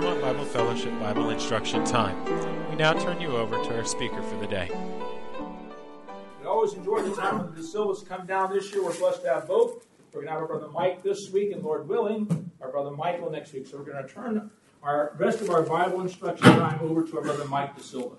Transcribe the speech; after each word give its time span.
Claremont 0.00 0.22
Bible 0.22 0.44
Fellowship 0.46 0.98
Bible 0.98 1.28
Instruction 1.28 1.84
Time. 1.84 2.24
We 2.70 2.76
now 2.76 2.94
turn 2.94 3.20
you 3.20 3.36
over 3.36 3.62
to 3.62 3.76
our 3.76 3.84
speaker 3.84 4.22
for 4.22 4.36
the 4.36 4.46
day. 4.46 4.70
We 6.40 6.46
always 6.46 6.72
enjoy 6.72 7.02
the 7.02 7.14
time 7.14 7.36
when 7.36 7.54
the 7.54 7.62
Silvas 7.62 8.02
come 8.02 8.24
down 8.24 8.50
this 8.50 8.72
year. 8.72 8.82
We're 8.82 8.98
blessed 8.98 9.20
to 9.24 9.28
have 9.28 9.46
both. 9.46 9.84
We're 10.14 10.22
going 10.22 10.28
to 10.28 10.32
have 10.32 10.40
our 10.40 10.46
brother 10.46 10.68
Mike 10.68 11.02
this 11.02 11.28
week, 11.30 11.52
and 11.52 11.62
Lord 11.62 11.86
willing, 11.86 12.50
our 12.62 12.70
brother 12.70 12.92
Michael 12.92 13.30
next 13.30 13.52
week. 13.52 13.66
So 13.66 13.76
we're 13.76 13.92
going 13.92 14.02
to 14.02 14.10
turn 14.10 14.50
our 14.82 15.12
rest 15.18 15.42
of 15.42 15.50
our 15.50 15.62
Bible 15.62 16.00
instruction 16.00 16.46
time 16.46 16.80
over 16.80 17.02
to 17.02 17.18
our 17.18 17.22
brother 17.22 17.44
Mike 17.44 17.76
De 17.76 17.82
Silva. 17.82 18.16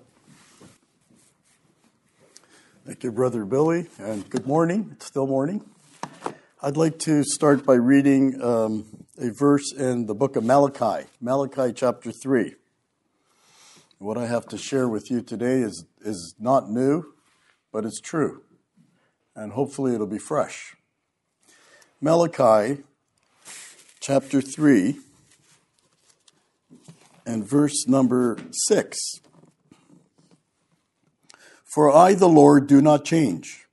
Thank 2.86 3.02
you, 3.02 3.10
Brother 3.10 3.44
Billy, 3.44 3.88
and 3.98 4.30
good 4.30 4.46
morning. 4.46 4.90
It's 4.92 5.06
still 5.06 5.26
morning. 5.26 5.64
I'd 6.62 6.76
like 6.76 7.00
to 7.00 7.24
start 7.24 7.66
by 7.66 7.74
reading 7.74 8.40
um, 8.40 9.01
a 9.18 9.30
verse 9.30 9.72
in 9.72 10.06
the 10.06 10.14
book 10.14 10.36
of 10.36 10.44
Malachi, 10.44 11.06
Malachi 11.20 11.72
chapter 11.74 12.10
3. 12.10 12.54
What 13.98 14.16
I 14.16 14.26
have 14.26 14.46
to 14.46 14.58
share 14.58 14.88
with 14.88 15.10
you 15.10 15.20
today 15.20 15.60
is, 15.60 15.84
is 16.00 16.34
not 16.38 16.70
new, 16.70 17.12
but 17.72 17.84
it's 17.84 18.00
true. 18.00 18.42
And 19.36 19.52
hopefully 19.52 19.94
it'll 19.94 20.06
be 20.06 20.18
fresh. 20.18 20.76
Malachi 22.00 22.82
chapter 24.00 24.40
3 24.40 24.98
and 27.26 27.46
verse 27.46 27.86
number 27.86 28.38
6. 28.50 28.98
For 31.64 31.94
I, 31.94 32.14
the 32.14 32.28
Lord, 32.28 32.66
do 32.66 32.80
not 32.80 33.04
change. 33.04 33.66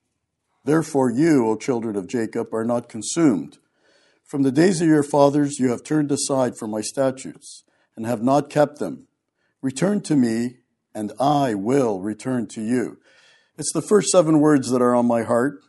Therefore, 0.65 1.09
you, 1.09 1.47
O 1.47 1.55
children 1.55 1.95
of 1.95 2.07
Jacob, 2.07 2.53
are 2.53 2.65
not 2.65 2.89
consumed. 2.89 3.57
From 4.29 4.43
the 4.43 4.51
days 4.51 4.79
of 4.79 4.87
your 4.87 5.01
fathers, 5.01 5.57
you 5.57 5.71
have 5.71 5.83
turned 5.83 6.11
aside 6.11 6.55
from 6.55 6.69
my 6.69 6.81
statutes 6.81 7.63
and 7.95 8.05
have 8.05 8.21
not 8.21 8.47
kept 8.47 8.77
them. 8.77 9.07
Return 9.59 10.01
to 10.01 10.15
me, 10.15 10.57
and 10.93 11.11
I 11.19 11.55
will 11.55 11.99
return 11.99 12.45
to 12.49 12.61
you. 12.61 12.99
It's 13.57 13.73
the 13.73 13.81
first 13.81 14.11
seven 14.11 14.39
words 14.39 14.69
that 14.69 14.83
are 14.83 14.93
on 14.93 15.07
my 15.07 15.23
heart. 15.23 15.63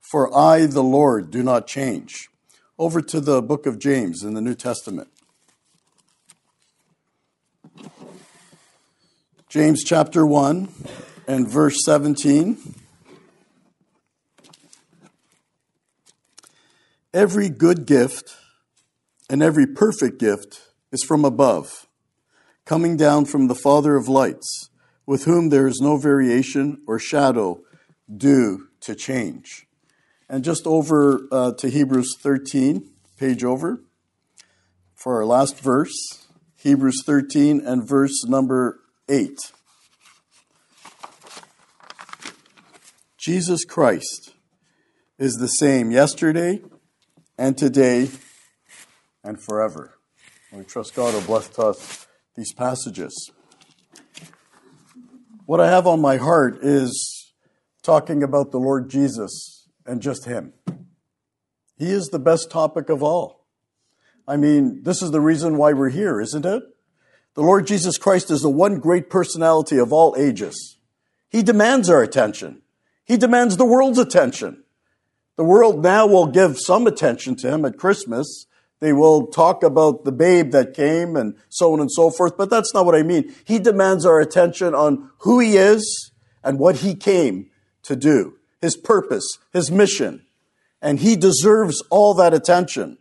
For 0.00 0.36
I, 0.36 0.66
the 0.66 0.82
Lord, 0.82 1.30
do 1.30 1.42
not 1.42 1.66
change. 1.66 2.28
Over 2.78 3.00
to 3.00 3.20
the 3.20 3.40
book 3.40 3.64
of 3.64 3.78
James 3.78 4.22
in 4.22 4.34
the 4.34 4.42
New 4.42 4.54
Testament. 4.54 5.08
James 9.48 9.82
chapter 9.82 10.26
1 10.26 10.68
and 11.26 11.48
verse 11.48 11.78
17. 11.86 12.83
Every 17.14 17.48
good 17.48 17.86
gift 17.86 18.34
and 19.30 19.40
every 19.40 19.68
perfect 19.68 20.18
gift 20.18 20.72
is 20.90 21.04
from 21.04 21.24
above, 21.24 21.86
coming 22.64 22.96
down 22.96 23.26
from 23.26 23.46
the 23.46 23.54
Father 23.54 23.94
of 23.94 24.08
lights, 24.08 24.70
with 25.06 25.24
whom 25.24 25.48
there 25.48 25.68
is 25.68 25.80
no 25.80 25.96
variation 25.96 26.82
or 26.88 26.98
shadow 26.98 27.62
due 28.12 28.66
to 28.80 28.96
change. 28.96 29.68
And 30.28 30.42
just 30.42 30.66
over 30.66 31.28
uh, 31.30 31.52
to 31.52 31.70
Hebrews 31.70 32.16
13, 32.18 32.90
page 33.16 33.44
over, 33.44 33.80
for 34.96 35.14
our 35.14 35.24
last 35.24 35.60
verse, 35.60 36.26
Hebrews 36.56 37.04
13 37.06 37.64
and 37.64 37.88
verse 37.88 38.24
number 38.24 38.80
8. 39.08 39.38
Jesus 43.16 43.64
Christ 43.64 44.32
is 45.16 45.34
the 45.34 45.46
same 45.46 45.92
yesterday, 45.92 46.60
and 47.38 47.56
today 47.56 48.10
and 49.22 49.40
forever. 49.40 49.94
We 50.52 50.64
trust 50.64 50.94
God 50.94 51.14
will 51.14 51.20
bless 51.22 51.58
us 51.58 52.06
these 52.36 52.52
passages. 52.52 53.32
What 55.46 55.60
I 55.60 55.68
have 55.68 55.86
on 55.86 56.00
my 56.00 56.16
heart 56.16 56.58
is 56.62 57.32
talking 57.82 58.22
about 58.22 58.50
the 58.50 58.58
Lord 58.58 58.88
Jesus 58.88 59.68
and 59.84 60.00
just 60.00 60.24
Him. 60.24 60.52
He 61.76 61.90
is 61.90 62.08
the 62.08 62.18
best 62.18 62.50
topic 62.50 62.88
of 62.88 63.02
all. 63.02 63.46
I 64.26 64.36
mean, 64.36 64.82
this 64.84 65.02
is 65.02 65.10
the 65.10 65.20
reason 65.20 65.58
why 65.58 65.72
we're 65.72 65.90
here, 65.90 66.20
isn't 66.20 66.46
it? 66.46 66.62
The 67.34 67.42
Lord 67.42 67.66
Jesus 67.66 67.98
Christ 67.98 68.30
is 68.30 68.40
the 68.40 68.50
one 68.50 68.78
great 68.78 69.10
personality 69.10 69.76
of 69.76 69.92
all 69.92 70.14
ages. 70.16 70.78
He 71.28 71.42
demands 71.42 71.90
our 71.90 72.02
attention. 72.02 72.62
He 73.04 73.16
demands 73.16 73.56
the 73.56 73.64
world's 73.64 73.98
attention. 73.98 74.63
The 75.36 75.44
world 75.44 75.82
now 75.82 76.06
will 76.06 76.26
give 76.26 76.58
some 76.58 76.86
attention 76.86 77.36
to 77.36 77.52
him 77.52 77.64
at 77.64 77.78
Christmas. 77.78 78.46
They 78.80 78.92
will 78.92 79.26
talk 79.28 79.62
about 79.62 80.04
the 80.04 80.12
babe 80.12 80.52
that 80.52 80.74
came 80.74 81.16
and 81.16 81.36
so 81.48 81.72
on 81.72 81.80
and 81.80 81.90
so 81.90 82.10
forth, 82.10 82.36
but 82.36 82.50
that's 82.50 82.74
not 82.74 82.84
what 82.84 82.94
I 82.94 83.02
mean. 83.02 83.34
He 83.44 83.58
demands 83.58 84.04
our 84.04 84.20
attention 84.20 84.74
on 84.74 85.10
who 85.18 85.40
he 85.40 85.56
is 85.56 86.12
and 86.42 86.58
what 86.58 86.76
he 86.76 86.94
came 86.94 87.50
to 87.84 87.96
do, 87.96 88.34
his 88.60 88.76
purpose, 88.76 89.38
his 89.52 89.70
mission. 89.70 90.26
And 90.82 91.00
he 91.00 91.16
deserves 91.16 91.82
all 91.90 92.14
that 92.14 92.34
attention. 92.34 92.98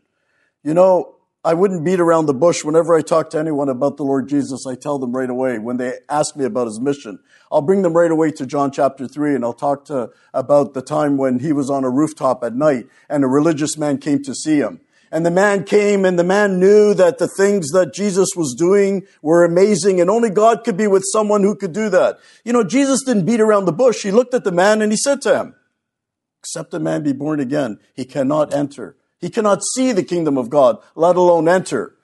You 0.64 0.74
know, 0.74 1.16
I 1.46 1.54
wouldn't 1.54 1.84
beat 1.84 2.00
around 2.00 2.28
the 2.28 2.34
bush. 2.34 2.64
Whenever 2.64 2.96
I 2.96 3.02
talk 3.02 3.30
to 3.31 3.40
anyone 3.40 3.68
about 3.68 3.98
the 3.98 4.04
Lord 4.04 4.30
Jesus, 4.30 4.66
I 4.66 4.76
tell 4.76 4.98
them 4.98 5.12
right 5.12 5.30
away 5.30 5.59
when 5.59 5.76
they 5.76 5.98
ask 6.08 6.38
me 6.38 6.46
about 6.46 6.68
his 6.68 6.80
mission. 6.80 7.20
I'll 7.52 7.62
bring 7.62 7.81
them 7.81 7.92
right 7.92 8.09
away 8.09 8.31
to 8.31 8.46
John 8.46 8.72
chapter 8.72 9.09
3 9.09 9.36
and 9.36 9.44
I'll 9.44 9.52
talk 9.52 9.84
to 9.86 10.12
about 10.34 10.74
the 10.74 10.81
time 10.81 11.18
when 11.18 11.40
he 11.40 11.52
was 11.52 11.70
on 11.70 11.84
a 11.84 11.90
rooftop 11.90 12.46
at 12.46 12.56
night 12.56 12.88
and 13.09 13.26
a 13.26 13.28
religious 13.28 13.78
man 13.78 13.98
came 13.98 14.24
to 14.24 14.34
see 14.34 14.59
him. 14.59 14.80
And 15.12 15.26
the 15.26 15.31
man 15.31 15.66
came 15.66 16.06
and 16.06 16.18
the 16.18 16.24
man 16.24 16.62
knew 16.62 16.94
that 16.94 17.18
the 17.18 17.28
things 17.28 17.72
that 17.72 17.94
Jesus 17.94 18.30
was 18.38 18.56
doing 18.58 19.06
were 19.22 19.44
amazing 19.44 20.00
and 20.00 20.10
only 20.10 20.30
God 20.30 20.64
could 20.64 20.78
be 20.78 20.88
with 20.88 21.04
someone 21.12 21.44
who 21.44 21.56
could 21.56 21.74
do 21.74 21.90
that. 21.90 22.20
You 22.46 22.54
know, 22.54 22.64
Jesus 22.64 23.04
didn't 23.06 23.25
beat 23.25 23.42
around 23.42 23.66
the 23.66 23.74
bush. 23.74 24.02
He 24.02 24.12
looked 24.12 24.34
at 24.34 24.46
the 24.46 24.52
man 24.54 24.81
and 24.81 24.94
he 24.94 24.98
said 24.98 25.22
to 25.24 25.38
him, 25.38 25.56
except 26.40 26.74
a 26.74 26.80
man 26.80 27.04
be 27.04 27.12
born 27.12 27.42
again, 27.42 27.80
he 27.94 28.06
cannot 28.06 28.54
enter 28.54 28.96
he 29.24 29.30
cannot 29.30 29.64
see 29.74 29.94
the 29.94 30.04
kingdom 30.04 30.38
of 30.38 30.50
God, 30.50 30.80
let 30.96 31.16
alone 31.16 31.48
enter. 31.48 31.96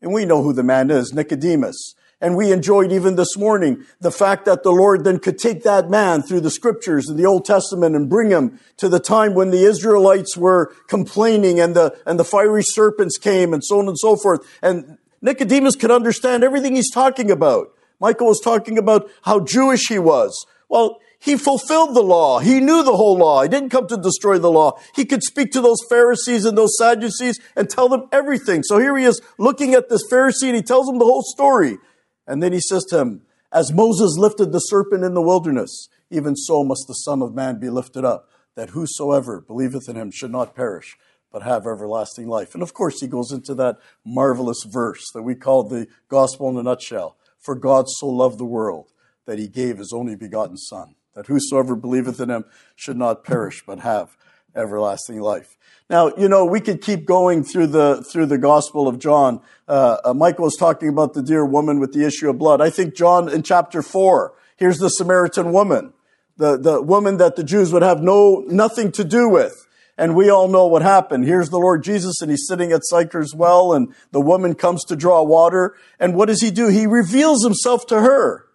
And 0.00 0.12
we 0.12 0.24
know 0.24 0.44
who 0.44 0.52
the 0.52 0.62
man 0.62 0.88
is, 0.88 1.12
Nicodemus. 1.12 1.96
And 2.20 2.36
we 2.36 2.52
enjoyed 2.52 2.92
even 2.92 3.16
this 3.16 3.36
morning 3.36 3.84
the 4.00 4.12
fact 4.12 4.44
that 4.44 4.62
the 4.62 4.70
Lord 4.70 5.02
then 5.02 5.18
could 5.18 5.36
take 5.36 5.64
that 5.64 5.90
man 5.90 6.22
through 6.22 6.42
the 6.42 6.50
scriptures 6.50 7.10
in 7.10 7.16
the 7.16 7.26
Old 7.26 7.44
Testament 7.44 7.96
and 7.96 8.08
bring 8.08 8.30
him 8.30 8.60
to 8.76 8.88
the 8.88 9.00
time 9.00 9.34
when 9.34 9.50
the 9.50 9.64
Israelites 9.64 10.36
were 10.36 10.72
complaining 10.86 11.58
and 11.58 11.74
the, 11.74 11.98
and 12.06 12.20
the 12.20 12.24
fiery 12.24 12.62
serpents 12.62 13.18
came 13.18 13.52
and 13.52 13.64
so 13.64 13.80
on 13.80 13.88
and 13.88 13.98
so 13.98 14.14
forth. 14.14 14.46
And 14.62 14.96
Nicodemus 15.20 15.74
could 15.74 15.90
understand 15.90 16.44
everything 16.44 16.76
he's 16.76 16.92
talking 16.92 17.32
about. 17.32 17.72
Michael 17.98 18.28
was 18.28 18.40
talking 18.40 18.78
about 18.78 19.10
how 19.22 19.40
Jewish 19.40 19.88
he 19.88 19.98
was. 19.98 20.46
Well, 20.68 21.00
he 21.20 21.36
fulfilled 21.36 21.96
the 21.96 22.02
law. 22.02 22.38
He 22.38 22.60
knew 22.60 22.84
the 22.84 22.96
whole 22.96 23.18
law. 23.18 23.42
He 23.42 23.48
didn't 23.48 23.70
come 23.70 23.88
to 23.88 23.96
destroy 23.96 24.38
the 24.38 24.50
law. 24.50 24.78
He 24.94 25.04
could 25.04 25.24
speak 25.24 25.50
to 25.52 25.60
those 25.60 25.80
Pharisees 25.88 26.44
and 26.44 26.56
those 26.56 26.78
Sadducees 26.78 27.40
and 27.56 27.68
tell 27.68 27.88
them 27.88 28.08
everything. 28.12 28.62
So 28.62 28.78
here 28.78 28.96
he 28.96 29.04
is 29.04 29.20
looking 29.36 29.74
at 29.74 29.88
this 29.88 30.02
Pharisee 30.10 30.46
and 30.46 30.56
he 30.56 30.62
tells 30.62 30.88
him 30.88 30.98
the 30.98 31.04
whole 31.04 31.22
story. 31.22 31.78
And 32.26 32.42
then 32.42 32.52
he 32.52 32.60
says 32.60 32.84
to 32.90 32.98
him, 33.00 33.22
as 33.50 33.72
Moses 33.72 34.16
lifted 34.16 34.52
the 34.52 34.60
serpent 34.60 35.02
in 35.02 35.14
the 35.14 35.22
wilderness, 35.22 35.88
even 36.10 36.36
so 36.36 36.62
must 36.62 36.84
the 36.86 36.94
Son 36.94 37.20
of 37.20 37.34
Man 37.34 37.58
be 37.58 37.70
lifted 37.70 38.04
up, 38.04 38.28
that 38.54 38.70
whosoever 38.70 39.40
believeth 39.40 39.88
in 39.88 39.96
him 39.96 40.10
should 40.12 40.30
not 40.30 40.54
perish, 40.54 40.96
but 41.32 41.42
have 41.42 41.66
everlasting 41.66 42.28
life. 42.28 42.54
And 42.54 42.62
of 42.62 42.74
course, 42.74 43.00
he 43.00 43.06
goes 43.06 43.32
into 43.32 43.54
that 43.54 43.78
marvelous 44.04 44.64
verse 44.64 45.04
that 45.14 45.22
we 45.22 45.34
call 45.34 45.64
the 45.64 45.88
gospel 46.08 46.48
in 46.50 46.56
a 46.56 46.62
nutshell. 46.62 47.16
For 47.38 47.54
God 47.54 47.88
so 47.88 48.06
loved 48.06 48.38
the 48.38 48.44
world 48.44 48.92
that 49.26 49.38
he 49.38 49.48
gave 49.48 49.78
his 49.78 49.92
only 49.92 50.16
begotten 50.16 50.56
Son 50.56 50.94
that 51.18 51.26
whosoever 51.26 51.74
believeth 51.74 52.20
in 52.20 52.30
him 52.30 52.44
should 52.76 52.96
not 52.96 53.24
perish, 53.24 53.64
but 53.66 53.80
have 53.80 54.16
everlasting 54.54 55.20
life. 55.20 55.58
Now, 55.90 56.12
you 56.16 56.28
know, 56.28 56.44
we 56.44 56.60
could 56.60 56.80
keep 56.80 57.06
going 57.06 57.42
through 57.42 57.66
the, 57.68 58.04
through 58.04 58.26
the 58.26 58.38
Gospel 58.38 58.86
of 58.86 59.00
John. 59.00 59.40
Uh, 59.66 59.96
uh, 60.04 60.14
Michael 60.14 60.44
was 60.44 60.54
talking 60.54 60.88
about 60.88 61.14
the 61.14 61.22
dear 61.22 61.44
woman 61.44 61.80
with 61.80 61.92
the 61.92 62.06
issue 62.06 62.30
of 62.30 62.38
blood. 62.38 62.60
I 62.60 62.70
think 62.70 62.94
John 62.94 63.28
in 63.28 63.42
chapter 63.42 63.82
four, 63.82 64.34
here's 64.54 64.78
the 64.78 64.90
Samaritan 64.90 65.52
woman, 65.52 65.92
the, 66.36 66.56
the 66.56 66.80
woman 66.80 67.16
that 67.16 67.34
the 67.34 67.42
Jews 67.42 67.72
would 67.72 67.82
have 67.82 68.00
no, 68.00 68.44
nothing 68.46 68.92
to 68.92 69.02
do 69.02 69.28
with. 69.28 69.66
And 69.96 70.14
we 70.14 70.30
all 70.30 70.46
know 70.46 70.68
what 70.68 70.82
happened. 70.82 71.24
Here's 71.24 71.48
the 71.48 71.58
Lord 71.58 71.82
Jesus 71.82 72.22
and 72.22 72.30
he's 72.30 72.46
sitting 72.46 72.70
at 72.70 72.82
Sychar's 72.84 73.34
well 73.34 73.72
and 73.72 73.92
the 74.12 74.20
woman 74.20 74.54
comes 74.54 74.84
to 74.84 74.94
draw 74.94 75.24
water. 75.24 75.74
And 75.98 76.14
what 76.14 76.26
does 76.26 76.42
he 76.42 76.52
do? 76.52 76.68
He 76.68 76.86
reveals 76.86 77.42
himself 77.42 77.88
to 77.88 78.02
her. 78.02 78.47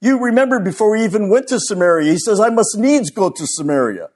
You 0.00 0.18
remember 0.18 0.60
before 0.60 0.96
he 0.96 1.04
even 1.04 1.28
went 1.28 1.48
to 1.48 1.58
Samaria, 1.58 2.12
he 2.12 2.18
says, 2.18 2.40
I 2.40 2.50
must 2.50 2.76
needs 2.78 3.10
go 3.10 3.30
to 3.30 3.46
Samaria. 3.46 4.10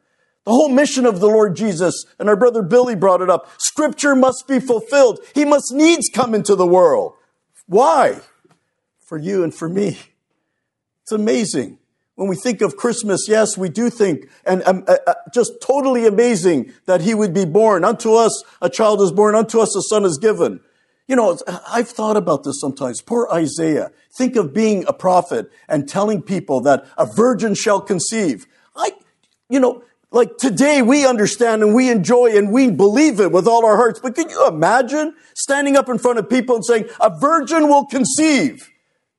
The 0.44 0.50
whole 0.50 0.68
mission 0.68 1.06
of 1.06 1.20
the 1.20 1.28
Lord 1.28 1.54
Jesus, 1.56 2.04
and 2.18 2.28
our 2.28 2.36
brother 2.36 2.62
Billy 2.62 2.96
brought 2.96 3.20
it 3.20 3.30
up, 3.30 3.48
scripture 3.58 4.16
must 4.16 4.48
be 4.48 4.58
fulfilled. 4.58 5.20
He 5.34 5.44
must 5.44 5.72
needs 5.72 6.08
come 6.12 6.34
into 6.34 6.56
the 6.56 6.66
world. 6.66 7.14
Why? 7.66 8.20
For 8.98 9.18
you 9.18 9.44
and 9.44 9.54
for 9.54 9.68
me. 9.68 9.98
It's 11.02 11.12
amazing. 11.12 11.78
When 12.14 12.28
we 12.28 12.36
think 12.36 12.60
of 12.60 12.76
Christmas, 12.76 13.26
yes, 13.28 13.56
we 13.56 13.68
do 13.68 13.88
think, 13.88 14.28
and 14.44 14.62
um, 14.64 14.84
uh, 14.86 14.96
uh, 15.06 15.14
just 15.32 15.54
totally 15.62 16.06
amazing 16.06 16.72
that 16.86 17.00
he 17.00 17.14
would 17.14 17.32
be 17.32 17.44
born. 17.44 17.84
Unto 17.84 18.14
us 18.14 18.44
a 18.60 18.68
child 18.68 19.00
is 19.00 19.10
born, 19.10 19.34
unto 19.34 19.60
us 19.60 19.74
a 19.74 19.82
son 19.82 20.04
is 20.04 20.18
given. 20.20 20.60
You 21.12 21.16
know, 21.16 21.38
I've 21.68 21.90
thought 21.90 22.16
about 22.16 22.42
this 22.42 22.58
sometimes. 22.58 23.02
Poor 23.02 23.28
Isaiah. 23.30 23.92
Think 24.16 24.34
of 24.34 24.54
being 24.54 24.86
a 24.88 24.94
prophet 24.94 25.50
and 25.68 25.86
telling 25.86 26.22
people 26.22 26.62
that 26.62 26.86
a 26.96 27.04
virgin 27.04 27.54
shall 27.54 27.82
conceive. 27.82 28.46
I, 28.74 28.92
you 29.50 29.60
know, 29.60 29.84
like 30.10 30.38
today 30.38 30.80
we 30.80 31.06
understand 31.06 31.62
and 31.62 31.74
we 31.74 31.90
enjoy 31.90 32.34
and 32.34 32.50
we 32.50 32.70
believe 32.70 33.20
it 33.20 33.30
with 33.30 33.46
all 33.46 33.66
our 33.66 33.76
hearts. 33.76 34.00
But 34.00 34.14
can 34.14 34.30
you 34.30 34.48
imagine 34.48 35.14
standing 35.34 35.76
up 35.76 35.90
in 35.90 35.98
front 35.98 36.18
of 36.18 36.30
people 36.30 36.54
and 36.54 36.64
saying, 36.64 36.88
a 36.98 37.10
virgin 37.10 37.68
will 37.68 37.84
conceive? 37.84 38.70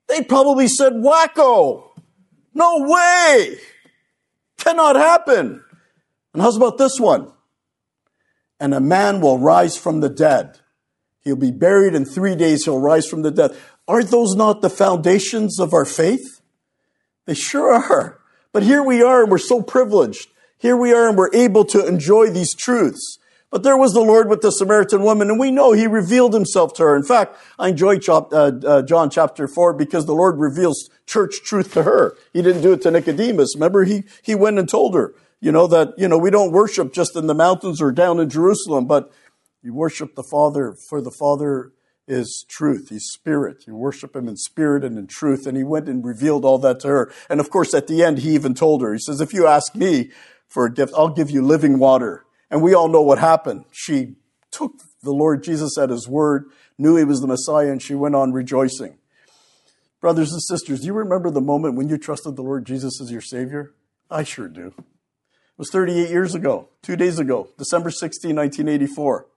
They 0.08 0.24
probably 0.24 0.70
said, 0.70 0.94
wacko. 0.94 1.92
No 2.56 2.88
way. 2.90 3.60
Cannot 4.58 4.96
happen. 4.96 5.64
And 6.34 6.42
how's 6.42 6.58
about 6.58 6.80
this 6.80 7.00
one? 7.00 7.32
And 8.60 8.74
a 8.74 8.80
man 8.80 9.22
will 9.22 9.38
rise 9.38 9.78
from 9.78 10.00
the 10.00 10.10
dead. 10.10 10.60
He'll 11.24 11.36
be 11.36 11.52
buried 11.52 11.96
in 11.96 12.06
three 12.06 12.36
days. 12.36 12.66
He'll 12.66 12.80
rise 12.80 13.08
from 13.08 13.22
the 13.22 13.32
dead. 13.32 13.56
Aren't 13.88 14.12
those 14.12 14.36
not 14.36 14.62
the 14.62 14.70
foundations 14.70 15.60
of 15.60 15.74
our 15.74 15.86
faith? 15.86 16.42
They 17.26 17.34
sure 17.34 17.74
are. 17.74 18.20
But 18.52 18.64
here 18.64 18.84
we 18.84 19.02
are 19.02 19.24
and 19.24 19.32
we're 19.32 19.38
so 19.38 19.62
privileged. 19.62 20.28
Here 20.58 20.78
we 20.78 20.94
are 20.94 21.08
and 21.08 21.18
we're 21.18 21.34
able 21.34 21.66
to 21.66 21.86
enjoy 21.86 22.30
these 22.30 22.56
truths. 22.56 23.20
But 23.54 23.62
there 23.62 23.78
was 23.78 23.94
the 23.94 24.02
Lord 24.02 24.30
with 24.30 24.42
the 24.42 24.52
Samaritan 24.52 25.04
woman, 25.04 25.30
and 25.30 25.40
we 25.40 25.52
know 25.52 25.74
He 25.74 25.86
revealed 25.86 26.34
Himself 26.34 26.74
to 26.74 26.84
her. 26.84 26.96
In 26.96 27.04
fact, 27.04 27.36
I 27.60 27.68
enjoy 27.68 27.98
uh, 28.08 28.24
uh, 28.32 28.82
John 28.82 29.12
chapter 29.12 29.48
4 29.48 29.74
because 29.74 30.08
the 30.08 30.16
Lord 30.16 30.40
reveals 30.40 30.90
church 31.06 31.36
truth 31.44 31.72
to 31.74 31.84
her. 31.84 32.16
He 32.34 32.42
didn't 32.42 32.64
do 32.64 32.74
it 32.74 32.82
to 32.82 32.90
Nicodemus. 32.90 33.54
Remember, 33.56 33.84
He, 33.84 34.06
he 34.24 34.34
went 34.34 34.58
and 34.58 34.68
told 34.68 34.96
her, 34.96 35.14
you 35.40 35.52
know, 35.52 35.68
that, 35.68 35.94
you 36.00 36.08
know, 36.08 36.18
we 36.18 36.32
don't 36.32 36.52
worship 36.52 36.94
just 36.94 37.16
in 37.16 37.28
the 37.28 37.36
mountains 37.36 37.80
or 37.80 37.92
down 37.92 38.20
in 38.20 38.28
Jerusalem, 38.28 38.88
but 38.88 39.12
you 39.64 39.74
worship 39.74 40.16
the 40.16 40.24
Father, 40.24 40.76
for 40.90 41.02
the 41.02 41.12
Father 41.12 41.72
is 42.06 42.46
truth. 42.50 42.90
He's 42.90 43.06
spirit. 43.06 43.64
You 43.66 43.76
worship 43.76 44.14
him 44.14 44.28
in 44.28 44.36
spirit 44.36 44.84
and 44.84 44.98
in 44.98 45.08
truth. 45.08 45.48
And 45.48 45.56
he 45.56 45.64
went 45.64 45.88
and 45.88 46.04
revealed 46.04 46.44
all 46.44 46.58
that 46.60 46.82
to 46.82 46.90
her. 46.90 47.14
And 47.30 47.40
of 47.40 47.50
course, 47.50 47.74
at 47.74 47.88
the 47.88 48.04
end, 48.04 48.20
he 48.20 48.32
even 48.32 48.54
told 48.54 48.82
her, 48.82 48.92
he 48.92 49.00
says, 49.00 49.22
if 49.22 49.34
you 49.34 49.48
ask 49.48 49.74
me 49.74 50.12
for 50.48 50.66
a 50.66 50.74
gift, 50.74 50.94
I'll 50.98 51.10
give 51.10 51.32
you 51.32 51.42
living 51.42 51.80
water. 51.80 52.26
And 52.52 52.62
we 52.62 52.74
all 52.74 52.90
know 52.90 53.02
what 53.02 53.20
happened. 53.20 53.64
She 53.72 54.16
took 54.52 54.74
the 55.02 55.14
Lord 55.14 55.44
Jesus 55.44 55.78
at 55.78 55.90
his 55.90 56.08
word, 56.08 56.46
knew 56.78 56.98
he 56.98 57.06
was 57.06 57.22
the 57.22 57.28
Messiah, 57.28 57.72
and 57.72 57.82
she 57.82 57.96
went 57.96 58.16
on 58.16 58.34
rejoicing. 58.34 58.98
Brothers 60.02 60.34
and 60.34 60.42
sisters, 60.44 60.82
do 60.82 60.88
you 60.88 60.94
remember 60.94 61.32
the 61.32 61.42
moment 61.42 61.76
when 61.76 61.88
you 61.88 61.98
trusted 61.98 62.36
the 62.36 62.42
Lord 62.42 62.66
Jesus 62.66 63.00
as 63.02 63.12
your 63.12 63.22
Savior? 63.22 63.74
I 64.12 64.24
sure 64.24 64.50
do. 64.50 64.74
It 64.78 65.58
was 65.58 65.70
38 65.72 66.10
years 66.10 66.36
ago, 66.36 66.68
two 66.82 66.98
days 66.98 67.20
ago, 67.20 67.48
December 67.58 67.90
16, 67.90 68.36
1984 68.36 69.28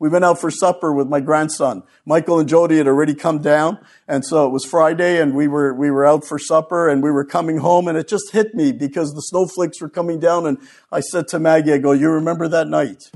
we 0.00 0.08
went 0.08 0.24
out 0.24 0.40
for 0.40 0.50
supper 0.50 0.92
with 0.94 1.08
my 1.08 1.20
grandson. 1.20 1.82
Michael 2.06 2.40
and 2.40 2.48
Jody 2.48 2.78
had 2.78 2.88
already 2.88 3.14
come 3.14 3.42
down. 3.42 3.78
And 4.08 4.24
so 4.24 4.46
it 4.46 4.50
was 4.50 4.64
Friday 4.64 5.20
and 5.20 5.34
we 5.34 5.46
were, 5.46 5.74
we 5.74 5.90
were 5.90 6.06
out 6.06 6.24
for 6.24 6.38
supper 6.38 6.88
and 6.88 7.02
we 7.02 7.10
were 7.10 7.24
coming 7.24 7.58
home 7.58 7.86
and 7.86 7.98
it 7.98 8.08
just 8.08 8.32
hit 8.32 8.54
me 8.54 8.72
because 8.72 9.12
the 9.12 9.20
snowflakes 9.20 9.78
were 9.80 9.90
coming 9.90 10.18
down. 10.18 10.46
And 10.46 10.56
I 10.90 11.00
said 11.00 11.28
to 11.28 11.38
Maggie, 11.38 11.74
I 11.74 11.78
go, 11.78 11.92
you 11.92 12.08
remember 12.10 12.48
that 12.48 12.66
night? 12.66 13.10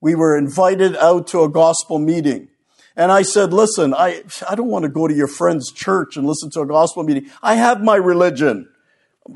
We 0.00 0.16
were 0.16 0.36
invited 0.36 0.96
out 0.96 1.28
to 1.28 1.44
a 1.44 1.48
gospel 1.48 2.00
meeting. 2.00 2.48
And 2.96 3.12
I 3.12 3.22
said, 3.22 3.52
listen, 3.52 3.94
I, 3.94 4.24
I 4.48 4.56
don't 4.56 4.68
want 4.68 4.82
to 4.82 4.88
go 4.88 5.06
to 5.06 5.14
your 5.14 5.28
friend's 5.28 5.70
church 5.70 6.16
and 6.16 6.26
listen 6.26 6.50
to 6.50 6.62
a 6.62 6.66
gospel 6.66 7.04
meeting. 7.04 7.30
I 7.44 7.54
have 7.54 7.80
my 7.80 7.96
religion. 7.96 8.68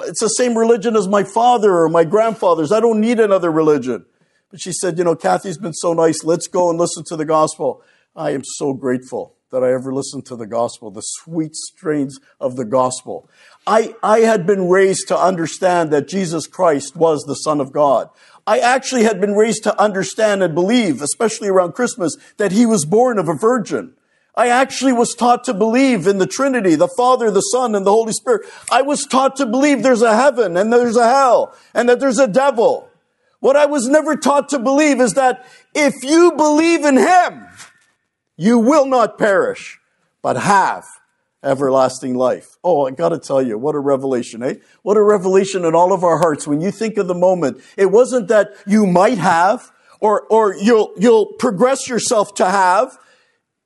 It's 0.00 0.20
the 0.20 0.28
same 0.28 0.58
religion 0.58 0.96
as 0.96 1.06
my 1.06 1.22
father 1.22 1.76
or 1.76 1.88
my 1.88 2.02
grandfather's. 2.02 2.72
I 2.72 2.80
don't 2.80 3.00
need 3.00 3.20
another 3.20 3.52
religion. 3.52 4.04
But 4.50 4.60
she 4.60 4.72
said, 4.72 4.98
You 4.98 5.04
know, 5.04 5.16
Kathy's 5.16 5.58
been 5.58 5.74
so 5.74 5.92
nice. 5.92 6.24
Let's 6.24 6.48
go 6.48 6.70
and 6.70 6.78
listen 6.78 7.04
to 7.08 7.16
the 7.16 7.24
gospel. 7.24 7.82
I 8.16 8.30
am 8.30 8.42
so 8.44 8.72
grateful 8.72 9.34
that 9.50 9.64
I 9.64 9.72
ever 9.72 9.94
listened 9.94 10.26
to 10.26 10.36
the 10.36 10.46
gospel, 10.46 10.90
the 10.90 11.00
sweet 11.00 11.54
strains 11.54 12.18
of 12.40 12.56
the 12.56 12.64
gospel. 12.64 13.30
I, 13.66 13.94
I 14.02 14.20
had 14.20 14.46
been 14.46 14.68
raised 14.68 15.08
to 15.08 15.18
understand 15.18 15.90
that 15.92 16.08
Jesus 16.08 16.46
Christ 16.46 16.96
was 16.96 17.22
the 17.22 17.34
Son 17.34 17.60
of 17.60 17.72
God. 17.72 18.10
I 18.46 18.58
actually 18.58 19.04
had 19.04 19.20
been 19.20 19.34
raised 19.34 19.62
to 19.64 19.80
understand 19.80 20.42
and 20.42 20.54
believe, 20.54 21.02
especially 21.02 21.48
around 21.48 21.72
Christmas, 21.72 22.16
that 22.38 22.52
he 22.52 22.66
was 22.66 22.84
born 22.84 23.18
of 23.18 23.28
a 23.28 23.34
virgin. 23.34 23.94
I 24.34 24.48
actually 24.48 24.92
was 24.92 25.14
taught 25.14 25.44
to 25.44 25.54
believe 25.54 26.06
in 26.06 26.18
the 26.18 26.26
Trinity, 26.26 26.74
the 26.74 26.88
Father, 26.96 27.30
the 27.30 27.40
Son, 27.40 27.74
and 27.74 27.84
the 27.84 27.90
Holy 27.90 28.12
Spirit. 28.12 28.46
I 28.70 28.82
was 28.82 29.04
taught 29.04 29.36
to 29.36 29.46
believe 29.46 29.82
there's 29.82 30.02
a 30.02 30.16
heaven 30.16 30.56
and 30.56 30.72
there's 30.72 30.96
a 30.96 31.08
hell 31.08 31.56
and 31.74 31.88
that 31.88 32.00
there's 32.00 32.18
a 32.18 32.28
devil. 32.28 32.87
What 33.40 33.56
I 33.56 33.66
was 33.66 33.86
never 33.88 34.16
taught 34.16 34.48
to 34.50 34.58
believe 34.58 35.00
is 35.00 35.14
that 35.14 35.46
if 35.74 36.02
you 36.02 36.32
believe 36.32 36.84
in 36.84 36.96
Him, 36.96 37.46
you 38.36 38.58
will 38.58 38.86
not 38.86 39.18
perish, 39.18 39.78
but 40.22 40.36
have 40.36 40.84
everlasting 41.42 42.14
life. 42.14 42.56
Oh, 42.64 42.86
I 42.86 42.90
gotta 42.90 43.18
tell 43.18 43.40
you, 43.40 43.56
what 43.58 43.74
a 43.74 43.78
revelation, 43.78 44.42
eh? 44.42 44.54
What 44.82 44.96
a 44.96 45.02
revelation 45.02 45.64
in 45.64 45.74
all 45.74 45.92
of 45.92 46.02
our 46.02 46.18
hearts 46.18 46.46
when 46.46 46.60
you 46.60 46.70
think 46.70 46.96
of 46.96 47.06
the 47.06 47.14
moment. 47.14 47.60
It 47.76 47.92
wasn't 47.92 48.28
that 48.28 48.50
you 48.66 48.86
might 48.86 49.18
have 49.18 49.70
or, 50.00 50.22
or 50.30 50.54
you'll, 50.54 50.92
you'll 50.96 51.26
progress 51.38 51.88
yourself 51.88 52.34
to 52.36 52.46
have. 52.46 52.98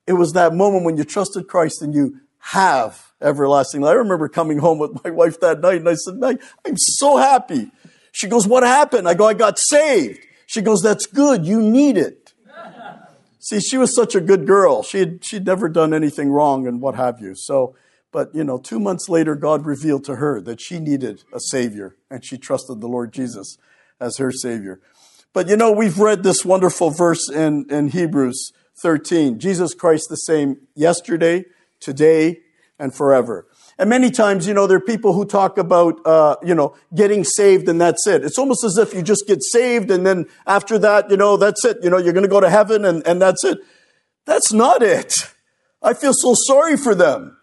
It 0.06 0.14
was 0.14 0.32
that 0.32 0.54
moment 0.54 0.84
when 0.84 0.96
you 0.96 1.04
trusted 1.04 1.48
Christ 1.48 1.80
and 1.80 1.94
you 1.94 2.20
have 2.38 3.12
everlasting 3.22 3.80
life. 3.80 3.92
I 3.92 3.94
remember 3.94 4.28
coming 4.28 4.58
home 4.58 4.78
with 4.78 5.02
my 5.04 5.10
wife 5.10 5.40
that 5.40 5.60
night 5.60 5.76
and 5.76 5.88
I 5.88 5.94
said, 5.94 6.14
I'm 6.66 6.76
so 6.76 7.16
happy 7.16 7.70
she 8.12 8.28
goes, 8.28 8.46
What 8.46 8.62
happened? 8.62 9.08
I 9.08 9.14
go, 9.14 9.26
I 9.26 9.34
got 9.34 9.58
saved. 9.58 10.20
She 10.46 10.60
goes, 10.60 10.82
That's 10.82 11.06
good. 11.06 11.44
You 11.44 11.60
need 11.60 11.96
it. 11.96 12.32
See, 13.40 13.58
she 13.58 13.76
was 13.76 13.92
such 13.92 14.14
a 14.14 14.20
good 14.20 14.46
girl. 14.46 14.84
She 14.84 15.00
had, 15.00 15.24
she'd 15.24 15.44
never 15.44 15.68
done 15.68 15.92
anything 15.92 16.30
wrong 16.30 16.68
and 16.68 16.80
what 16.80 16.94
have 16.94 17.20
you. 17.20 17.34
So, 17.34 17.74
but 18.12 18.32
you 18.32 18.44
know, 18.44 18.58
two 18.58 18.78
months 18.78 19.08
later, 19.08 19.34
God 19.34 19.66
revealed 19.66 20.04
to 20.04 20.16
her 20.16 20.40
that 20.42 20.60
she 20.60 20.78
needed 20.78 21.24
a 21.32 21.40
savior 21.40 21.96
and 22.08 22.24
she 22.24 22.38
trusted 22.38 22.80
the 22.80 22.86
Lord 22.86 23.12
Jesus 23.12 23.58
as 23.98 24.18
her 24.18 24.30
savior. 24.30 24.80
But 25.32 25.48
you 25.48 25.56
know, 25.56 25.72
we've 25.72 25.98
read 25.98 26.22
this 26.22 26.44
wonderful 26.44 26.90
verse 26.90 27.28
in, 27.28 27.66
in 27.68 27.88
Hebrews 27.88 28.52
13. 28.76 29.40
Jesus 29.40 29.74
Christ 29.74 30.06
the 30.08 30.16
same 30.16 30.58
yesterday, 30.76 31.46
today, 31.80 32.40
and 32.78 32.94
forever. 32.94 33.46
And 33.78 33.88
many 33.88 34.10
times, 34.10 34.46
you 34.46 34.54
know, 34.54 34.66
there 34.66 34.76
are 34.76 34.80
people 34.80 35.12
who 35.12 35.24
talk 35.24 35.58
about, 35.58 36.04
uh, 36.06 36.36
you 36.42 36.54
know, 36.54 36.74
getting 36.94 37.24
saved 37.24 37.68
and 37.68 37.80
that's 37.80 38.06
it. 38.06 38.24
It's 38.24 38.38
almost 38.38 38.64
as 38.64 38.78
if 38.78 38.94
you 38.94 39.02
just 39.02 39.26
get 39.26 39.42
saved 39.42 39.90
and 39.90 40.06
then 40.06 40.26
after 40.46 40.78
that, 40.78 41.10
you 41.10 41.16
know, 41.16 41.36
that's 41.36 41.64
it. 41.64 41.78
You 41.82 41.90
know, 41.90 41.98
you're 41.98 42.12
going 42.12 42.24
to 42.24 42.28
go 42.28 42.40
to 42.40 42.50
heaven 42.50 42.84
and, 42.84 43.06
and 43.06 43.20
that's 43.20 43.44
it. 43.44 43.58
That's 44.26 44.52
not 44.52 44.82
it. 44.82 45.14
I 45.82 45.94
feel 45.94 46.12
so 46.14 46.34
sorry 46.34 46.76
for 46.76 46.94
them. 46.94 47.36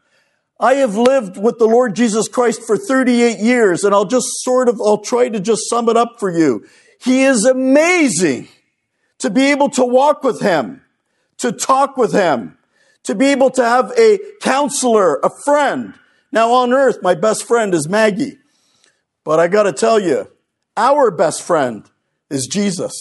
I 0.59 0.75
have 0.75 0.95
lived 0.95 1.37
with 1.37 1.57
the 1.57 1.67
Lord 1.67 1.95
Jesus 1.95 2.27
Christ 2.27 2.61
for 2.63 2.77
38 2.77 3.39
years 3.39 3.83
and 3.83 3.93
I'll 3.93 4.05
just 4.05 4.27
sort 4.43 4.69
of, 4.69 4.79
I'll 4.81 4.97
try 4.97 5.29
to 5.29 5.39
just 5.39 5.69
sum 5.69 5.89
it 5.89 5.97
up 5.97 6.19
for 6.19 6.29
you. 6.29 6.65
He 7.01 7.23
is 7.23 7.45
amazing 7.45 8.49
to 9.19 9.29
be 9.29 9.51
able 9.51 9.69
to 9.71 9.85
walk 9.85 10.23
with 10.23 10.41
Him, 10.41 10.81
to 11.37 11.51
talk 11.51 11.97
with 11.97 12.11
Him, 12.11 12.57
to 13.03 13.15
be 13.15 13.27
able 13.27 13.49
to 13.51 13.63
have 13.63 13.91
a 13.97 14.19
counselor, 14.41 15.15
a 15.23 15.29
friend, 15.45 15.93
now 16.31 16.51
on 16.51 16.73
earth, 16.73 16.99
my 17.01 17.15
best 17.15 17.47
friend 17.47 17.73
is 17.73 17.87
Maggie. 17.87 18.37
But 19.23 19.39
I 19.39 19.47
gotta 19.47 19.73
tell 19.73 19.99
you, 19.99 20.31
our 20.77 21.11
best 21.11 21.41
friend 21.41 21.89
is 22.29 22.47
Jesus. 22.47 22.93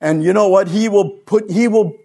And 0.00 0.24
you 0.24 0.32
know 0.32 0.48
what? 0.48 0.68
He 0.68 0.88
will 0.88 1.18
put, 1.26 1.50
he 1.50 1.68
will, 1.68 1.96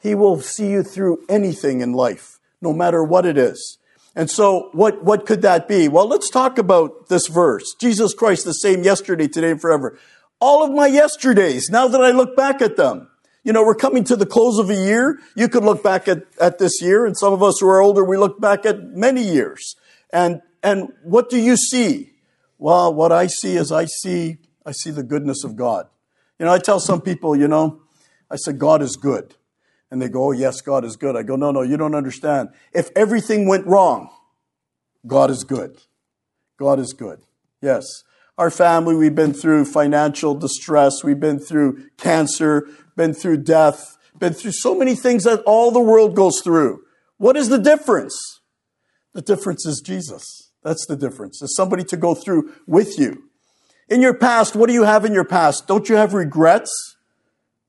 he 0.00 0.14
will 0.14 0.40
see 0.40 0.70
you 0.70 0.82
through 0.82 1.24
anything 1.28 1.80
in 1.80 1.92
life, 1.92 2.38
no 2.62 2.72
matter 2.72 3.02
what 3.02 3.26
it 3.26 3.36
is. 3.36 3.78
And 4.14 4.30
so 4.30 4.70
what, 4.72 5.04
what 5.04 5.26
could 5.26 5.42
that 5.42 5.68
be? 5.68 5.88
Well, 5.88 6.08
let's 6.08 6.30
talk 6.30 6.56
about 6.56 7.08
this 7.08 7.26
verse. 7.26 7.74
Jesus 7.78 8.14
Christ, 8.14 8.44
the 8.44 8.52
same 8.52 8.82
yesterday, 8.82 9.28
today, 9.28 9.50
and 9.50 9.60
forever. 9.60 9.98
All 10.40 10.64
of 10.64 10.70
my 10.70 10.86
yesterdays, 10.86 11.68
now 11.68 11.88
that 11.88 12.00
I 12.00 12.12
look 12.12 12.34
back 12.34 12.62
at 12.62 12.76
them, 12.76 13.08
you 13.46 13.52
know, 13.52 13.64
we're 13.64 13.76
coming 13.76 14.02
to 14.02 14.16
the 14.16 14.26
close 14.26 14.58
of 14.58 14.70
a 14.70 14.74
year. 14.74 15.20
You 15.36 15.48
could 15.48 15.62
look 15.62 15.80
back 15.80 16.08
at, 16.08 16.24
at 16.40 16.58
this 16.58 16.82
year, 16.82 17.06
and 17.06 17.16
some 17.16 17.32
of 17.32 17.44
us 17.44 17.60
who 17.60 17.68
are 17.68 17.80
older, 17.80 18.04
we 18.04 18.16
look 18.16 18.40
back 18.40 18.66
at 18.66 18.82
many 18.88 19.22
years. 19.22 19.76
And, 20.12 20.42
and 20.64 20.88
what 21.04 21.30
do 21.30 21.38
you 21.38 21.56
see? 21.56 22.10
Well, 22.58 22.92
what 22.92 23.12
I 23.12 23.28
see 23.28 23.54
is 23.54 23.70
I 23.70 23.84
see, 23.84 24.38
I 24.66 24.72
see 24.72 24.90
the 24.90 25.04
goodness 25.04 25.44
of 25.44 25.54
God. 25.54 25.86
You 26.40 26.46
know, 26.46 26.52
I 26.52 26.58
tell 26.58 26.80
some 26.80 27.00
people, 27.00 27.36
you 27.36 27.46
know, 27.46 27.82
I 28.28 28.34
said, 28.34 28.58
God 28.58 28.82
is 28.82 28.96
good. 28.96 29.36
And 29.92 30.02
they 30.02 30.08
go, 30.08 30.24
oh, 30.24 30.32
yes, 30.32 30.60
God 30.60 30.84
is 30.84 30.96
good. 30.96 31.14
I 31.14 31.22
go, 31.22 31.36
no, 31.36 31.52
no, 31.52 31.62
you 31.62 31.76
don't 31.76 31.94
understand. 31.94 32.48
If 32.72 32.90
everything 32.96 33.46
went 33.46 33.64
wrong, 33.64 34.10
God 35.06 35.30
is 35.30 35.44
good. 35.44 35.78
God 36.58 36.80
is 36.80 36.92
good. 36.92 37.20
Yes. 37.62 38.02
Our 38.38 38.50
family, 38.50 38.96
we've 38.96 39.14
been 39.14 39.32
through 39.32 39.66
financial 39.66 40.34
distress. 40.34 41.04
We've 41.04 41.20
been 41.20 41.38
through 41.38 41.90
cancer 41.96 42.68
been 42.96 43.14
through 43.14 43.38
death, 43.38 43.96
been 44.18 44.32
through 44.32 44.52
so 44.52 44.74
many 44.74 44.94
things 44.94 45.24
that 45.24 45.42
all 45.46 45.70
the 45.70 45.80
world 45.80 46.16
goes 46.16 46.40
through. 46.42 46.82
What 47.18 47.36
is 47.36 47.48
the 47.48 47.58
difference? 47.58 48.40
The 49.12 49.22
difference 49.22 49.64
is 49.66 49.80
Jesus. 49.84 50.50
That's 50.62 50.86
the 50.86 50.96
difference. 50.96 51.40
Is 51.42 51.54
somebody 51.54 51.84
to 51.84 51.96
go 51.96 52.14
through 52.14 52.52
with 52.66 52.98
you. 52.98 53.24
In 53.88 54.02
your 54.02 54.14
past, 54.14 54.56
what 54.56 54.66
do 54.66 54.72
you 54.72 54.82
have 54.82 55.04
in 55.04 55.14
your 55.14 55.24
past? 55.24 55.68
Don't 55.68 55.88
you 55.88 55.96
have 55.96 56.12
regrets? 56.12 56.96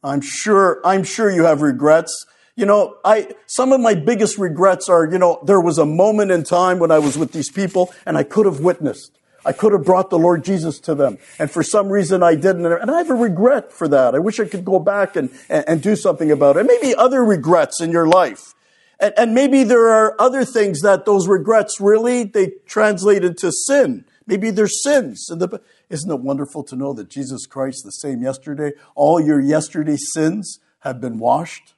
I'm 0.03 0.21
sure, 0.21 0.81
I'm 0.83 1.03
sure 1.03 1.29
you 1.29 1.45
have 1.45 1.61
regrets. 1.61 2.25
You 2.55 2.65
know, 2.65 2.97
I, 3.05 3.35
some 3.45 3.71
of 3.71 3.79
my 3.79 3.93
biggest 3.93 4.37
regrets 4.39 4.89
are, 4.89 5.05
you 5.05 5.19
know, 5.19 5.39
there 5.45 5.61
was 5.61 5.77
a 5.77 5.85
moment 5.85 6.31
in 6.31 6.43
time 6.43 6.79
when 6.79 6.89
I 6.89 6.97
was 6.97 7.17
with 7.17 7.33
these 7.33 7.51
people 7.51 7.93
and 8.05 8.17
I 8.17 8.23
could 8.23 8.47
have 8.47 8.61
witnessed. 8.61 9.17
I 9.45 9.53
could 9.53 9.71
have 9.71 9.85
brought 9.85 10.09
the 10.09 10.19
Lord 10.19 10.43
Jesus 10.43 10.79
to 10.81 10.95
them. 10.95 11.17
And 11.39 11.49
for 11.49 11.63
some 11.63 11.89
reason 11.89 12.23
I 12.23 12.35
didn't. 12.35 12.65
And 12.65 12.91
I 12.91 12.97
have 12.97 13.09
a 13.09 13.15
regret 13.15 13.71
for 13.71 13.87
that. 13.87 14.15
I 14.15 14.19
wish 14.19 14.39
I 14.39 14.45
could 14.45 14.65
go 14.65 14.79
back 14.79 15.15
and, 15.15 15.29
and, 15.49 15.63
and 15.67 15.81
do 15.81 15.95
something 15.95 16.31
about 16.31 16.57
it. 16.57 16.65
Maybe 16.65 16.95
other 16.95 17.23
regrets 17.23 17.81
in 17.81 17.91
your 17.91 18.07
life. 18.07 18.53
And, 18.99 19.13
and 19.17 19.33
maybe 19.33 19.63
there 19.63 19.87
are 19.87 20.15
other 20.19 20.43
things 20.43 20.81
that 20.81 21.05
those 21.05 21.27
regrets 21.27 21.79
really, 21.79 22.23
they 22.23 22.53
translate 22.65 23.23
into 23.23 23.51
sin. 23.51 24.05
Maybe 24.25 24.51
they're 24.51 24.67
sins. 24.67 25.29
Isn't 25.89 26.11
it 26.11 26.19
wonderful 26.19 26.63
to 26.65 26.75
know 26.75 26.93
that 26.93 27.09
Jesus 27.09 27.45
Christ, 27.45 27.83
the 27.85 27.91
same 27.91 28.21
yesterday, 28.21 28.73
all 28.95 29.19
your 29.21 29.39
yesterday 29.39 29.95
sins 29.95 30.59
have 30.79 30.99
been 30.99 31.17
washed? 31.17 31.73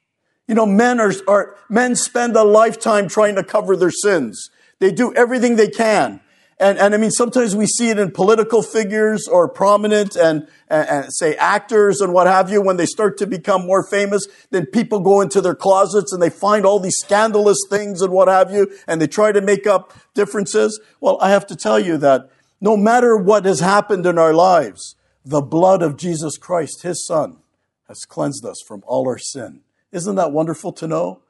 You 0.48 0.56
know, 0.56 0.66
men 0.66 1.00
are, 1.00 1.14
are, 1.28 1.56
men 1.70 1.96
spend 1.96 2.36
a 2.36 2.44
lifetime 2.44 3.08
trying 3.08 3.36
to 3.36 3.44
cover 3.44 3.76
their 3.76 3.92
sins. 3.92 4.50
They 4.80 4.92
do 4.92 5.14
everything 5.14 5.58
they 5.58 5.70
can. 5.70 6.22
And, 6.62 6.78
and 6.78 6.94
I 6.94 6.98
mean, 6.98 7.12
sometimes 7.12 7.56
we 7.56 7.66
see 7.66 7.90
it 7.90 7.98
in 7.98 8.12
political 8.12 8.62
figures 8.62 9.30
or 9.30 9.48
prominent 9.48 10.18
and, 10.18 10.46
and, 10.68 10.90
and, 10.90 11.14
say 11.14 11.36
actors 11.36 12.02
and 12.02 12.14
what 12.14 12.28
have 12.28 12.52
you. 12.52 12.62
When 12.62 12.76
they 12.76 12.86
start 12.86 13.18
to 13.20 13.28
become 13.28 13.66
more 13.66 13.82
famous, 13.82 14.28
then 14.52 14.66
people 14.66 15.00
go 15.00 15.22
into 15.22 15.40
their 15.40 15.56
closets 15.56 16.12
and 16.12 16.22
they 16.22 16.30
find 16.30 16.66
all 16.66 16.80
these 16.80 16.98
scandalous 16.98 17.60
things 17.70 18.02
and 18.02 18.12
what 18.12 18.28
have 18.28 18.52
you, 18.52 18.70
and 18.88 19.02
they 19.02 19.08
try 19.08 19.32
to 19.32 19.40
make 19.40 19.66
up 19.66 19.94
differences. 20.14 20.82
Well, 21.00 21.18
I 21.22 21.30
have 21.30 21.48
to 21.48 21.56
tell 21.56 21.80
you 21.80 21.98
that 21.98 22.30
no 22.60 22.76
matter 22.76 23.16
what 23.16 23.46
has 23.46 23.62
happened 23.62 24.06
in 24.06 24.18
our 24.18 24.34
lives, 24.34 24.96
the 25.24 25.42
blood 25.42 25.82
of 25.82 25.96
Jesus 25.96 26.38
Christ, 26.38 26.82
his 26.82 27.06
son, 27.06 27.38
has 27.88 28.04
cleansed 28.04 28.46
us 28.46 28.62
from 28.68 28.84
all 28.86 29.08
our 29.08 29.18
sin. 29.18 29.62
Isn't 29.94 30.16
that 30.16 30.34
wonderful 30.34 30.74
to 30.74 30.88
know? 30.88 31.22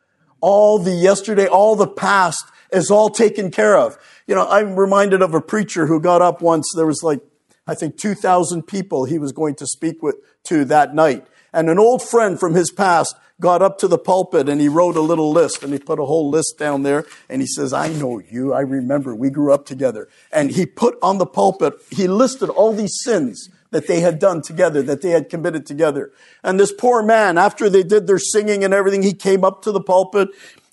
All 0.42 0.80
the 0.80 0.92
yesterday, 0.92 1.48
all 1.48 1.76
the 1.76 1.88
past 1.88 2.46
is 2.72 2.92
all 2.92 3.10
taken 3.10 3.52
care 3.52 3.78
of. 3.78 3.98
You 4.28 4.36
know, 4.36 4.48
I'm 4.48 4.76
reminded 4.76 5.22
of 5.22 5.34
a 5.34 5.42
preacher 5.42 5.88
who 5.88 6.00
got 6.00 6.22
up 6.22 6.42
once. 6.42 6.72
There 6.76 6.86
was 6.86 7.02
like, 7.04 7.22
I 7.68 7.76
think 7.76 7.98
2,000 7.98 8.64
people 8.64 9.06
he 9.06 9.20
was 9.20 9.32
going 9.32 9.56
to 9.56 9.68
speak 9.68 10.02
with, 10.02 10.16
to 10.46 10.66
that 10.66 10.96
night. 10.96 11.28
And 11.54 11.70
an 11.70 11.80
old 11.80 12.02
friend 12.02 12.40
from 12.40 12.54
his 12.54 12.72
past 12.72 13.16
got 13.40 13.62
up 13.62 13.78
to 13.80 13.88
the 13.88 13.98
pulpit 13.98 14.50
and 14.50 14.60
he 14.60 14.68
wrote 14.68 14.96
a 14.96 15.02
little 15.02 15.32
list 15.32 15.64
and 15.64 15.72
he 15.72 15.80
put 15.80 16.00
a 16.00 16.06
whole 16.06 16.30
list 16.30 16.58
down 16.60 16.84
there 16.84 17.06
and 17.30 17.42
he 17.42 17.48
says, 17.48 17.74
I 17.74 17.90
know 17.90 18.20
you. 18.20 18.54
I 18.54 18.62
remember 18.62 19.16
we 19.16 19.30
grew 19.30 19.54
up 19.54 19.66
together. 19.66 20.10
And 20.32 20.52
he 20.52 20.66
put 20.66 20.98
on 21.02 21.18
the 21.18 21.26
pulpit, 21.26 21.74
he 21.90 22.08
listed 22.08 22.50
all 22.50 22.74
these 22.74 22.98
sins 23.02 23.50
that 23.72 23.88
they 23.88 24.00
had 24.00 24.20
done 24.20 24.42
together, 24.42 24.82
that 24.82 25.02
they 25.02 25.12
had 25.12 25.30
committed 25.30 25.66
together. 25.66 26.12
And 26.44 26.60
this 26.60 26.72
poor 26.72 27.04
man, 27.04 27.38
after 27.38 27.70
they 27.70 27.84
did 27.84 28.08
their 28.08 28.20
singing 28.20 28.64
and 28.64 28.74
everything, 28.74 29.04
he 29.04 29.14
came 29.14 29.44
up 29.44 29.62
to 29.64 29.72
the 29.72 29.82
pulpit 29.82 30.30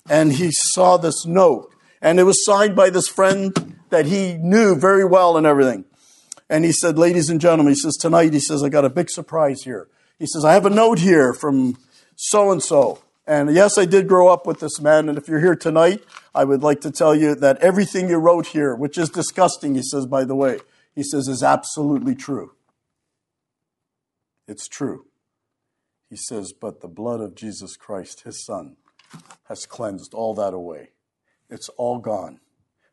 and 0.09 0.33
he 0.33 0.51
saw 0.51 0.97
this 0.97 1.25
note. 1.25 1.73
And 2.01 2.19
it 2.19 2.23
was 2.23 2.43
signed 2.45 2.75
by 2.75 2.89
this 2.89 3.07
friend 3.07 3.77
that 3.89 4.05
he 4.05 4.33
knew 4.35 4.75
very 4.75 5.05
well 5.05 5.37
and 5.37 5.45
everything. 5.45 5.85
And 6.49 6.63
he 6.63 6.71
said, 6.71 6.97
ladies 6.97 7.29
and 7.29 7.41
gentlemen, 7.41 7.73
he 7.73 7.79
says, 7.79 7.97
tonight, 7.97 8.33
he 8.33 8.39
says, 8.39 8.63
I 8.63 8.69
got 8.69 8.85
a 8.85 8.89
big 8.89 9.09
surprise 9.09 9.63
here. 9.63 9.87
He 10.17 10.25
says, 10.25 10.45
I 10.45 10.53
have 10.53 10.65
a 10.65 10.69
note 10.69 10.99
here 10.99 11.33
from 11.33 11.77
so 12.15 12.51
and 12.51 12.63
so. 12.63 13.01
And 13.27 13.53
yes, 13.53 13.77
I 13.77 13.85
did 13.85 14.07
grow 14.07 14.29
up 14.29 14.47
with 14.47 14.61
this 14.61 14.79
man. 14.79 15.09
And 15.09 15.17
if 15.17 15.27
you're 15.27 15.41
here 15.41 15.55
tonight, 15.55 16.03
I 16.33 16.45
would 16.45 16.63
like 16.63 16.79
to 16.81 16.91
tell 16.91 17.13
you 17.13 17.35
that 17.35 17.57
everything 17.57 18.09
you 18.09 18.17
wrote 18.17 18.47
here, 18.47 18.73
which 18.73 18.97
is 18.97 19.09
disgusting, 19.09 19.75
he 19.75 19.83
says, 19.83 20.05
by 20.05 20.23
the 20.23 20.35
way, 20.35 20.59
he 20.95 21.03
says, 21.03 21.27
is 21.27 21.43
absolutely 21.43 22.15
true. 22.15 22.53
It's 24.47 24.67
true. 24.67 25.05
He 26.09 26.15
says, 26.15 26.53
but 26.53 26.81
the 26.81 26.87
blood 26.87 27.19
of 27.19 27.35
Jesus 27.35 27.75
Christ, 27.75 28.21
his 28.21 28.45
son, 28.45 28.77
has 29.49 29.65
cleansed 29.65 30.13
all 30.13 30.33
that 30.35 30.53
away. 30.53 30.91
It's 31.49 31.69
all 31.69 31.99
gone. 31.99 32.39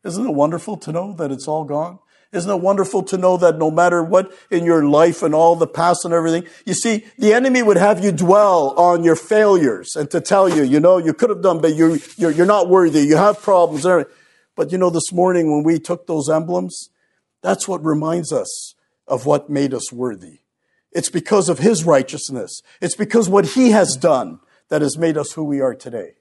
Isn't 0.04 0.26
it 0.26 0.34
wonderful 0.34 0.76
to 0.78 0.92
know 0.92 1.14
that 1.14 1.30
it's 1.30 1.48
all 1.48 1.64
gone? 1.64 1.98
Isn't 2.32 2.50
it 2.50 2.60
wonderful 2.60 3.04
to 3.04 3.16
know 3.16 3.36
that 3.36 3.58
no 3.58 3.70
matter 3.70 4.02
what 4.02 4.32
in 4.50 4.64
your 4.64 4.84
life 4.84 5.22
and 5.22 5.34
all 5.34 5.54
the 5.54 5.68
past 5.68 6.04
and 6.04 6.12
everything, 6.12 6.44
you 6.66 6.74
see, 6.74 7.04
the 7.16 7.32
enemy 7.32 7.62
would 7.62 7.76
have 7.76 8.04
you 8.04 8.10
dwell 8.10 8.74
on 8.76 9.04
your 9.04 9.14
failures 9.14 9.94
and 9.94 10.10
to 10.10 10.20
tell 10.20 10.48
you, 10.48 10.64
you 10.64 10.80
know, 10.80 10.98
you 10.98 11.14
could 11.14 11.30
have 11.30 11.42
done, 11.42 11.60
but 11.60 11.76
you're, 11.76 11.96
you're, 12.16 12.32
you're 12.32 12.46
not 12.46 12.68
worthy. 12.68 13.02
You 13.02 13.16
have 13.16 13.40
problems. 13.40 13.86
But 14.56 14.72
you 14.72 14.78
know, 14.78 14.90
this 14.90 15.12
morning 15.12 15.52
when 15.52 15.62
we 15.62 15.78
took 15.78 16.08
those 16.08 16.28
emblems, 16.28 16.90
that's 17.40 17.68
what 17.68 17.84
reminds 17.84 18.32
us 18.32 18.74
of 19.06 19.26
what 19.26 19.48
made 19.48 19.72
us 19.72 19.92
worthy. 19.92 20.40
It's 20.94 21.10
because 21.10 21.48
of 21.48 21.58
his 21.58 21.84
righteousness. 21.84 22.62
It's 22.80 22.94
because 22.94 23.28
what 23.28 23.46
he 23.48 23.70
has 23.70 23.96
done 23.96 24.40
that 24.68 24.80
has 24.80 24.96
made 24.96 25.16
us 25.16 25.32
who 25.32 25.44
we 25.44 25.60
are 25.60 25.74
today. 25.74 26.12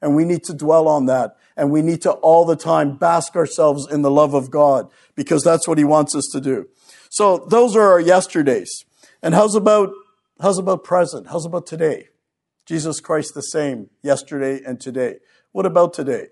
And 0.00 0.16
we 0.16 0.24
need 0.24 0.44
to 0.44 0.54
dwell 0.54 0.88
on 0.88 1.06
that. 1.06 1.36
And 1.56 1.70
we 1.70 1.82
need 1.82 2.00
to 2.02 2.12
all 2.12 2.44
the 2.44 2.56
time 2.56 2.96
bask 2.96 3.36
ourselves 3.36 3.90
in 3.90 4.02
the 4.02 4.10
love 4.10 4.32
of 4.32 4.50
God 4.50 4.90
because 5.14 5.42
that's 5.42 5.68
what 5.68 5.78
he 5.78 5.84
wants 5.84 6.14
us 6.14 6.28
to 6.32 6.40
do. 6.40 6.68
So 7.10 7.38
those 7.38 7.76
are 7.76 7.90
our 7.90 8.00
yesterdays. 8.00 8.84
And 9.22 9.34
how's 9.34 9.54
about, 9.54 9.90
how's 10.40 10.58
about 10.58 10.84
present? 10.84 11.26
How's 11.26 11.44
about 11.44 11.66
today? 11.66 12.08
Jesus 12.64 13.00
Christ 13.00 13.34
the 13.34 13.42
same 13.42 13.90
yesterday 14.00 14.62
and 14.64 14.80
today. 14.80 15.16
What 15.52 15.66
about 15.66 15.92
today? 15.92 16.28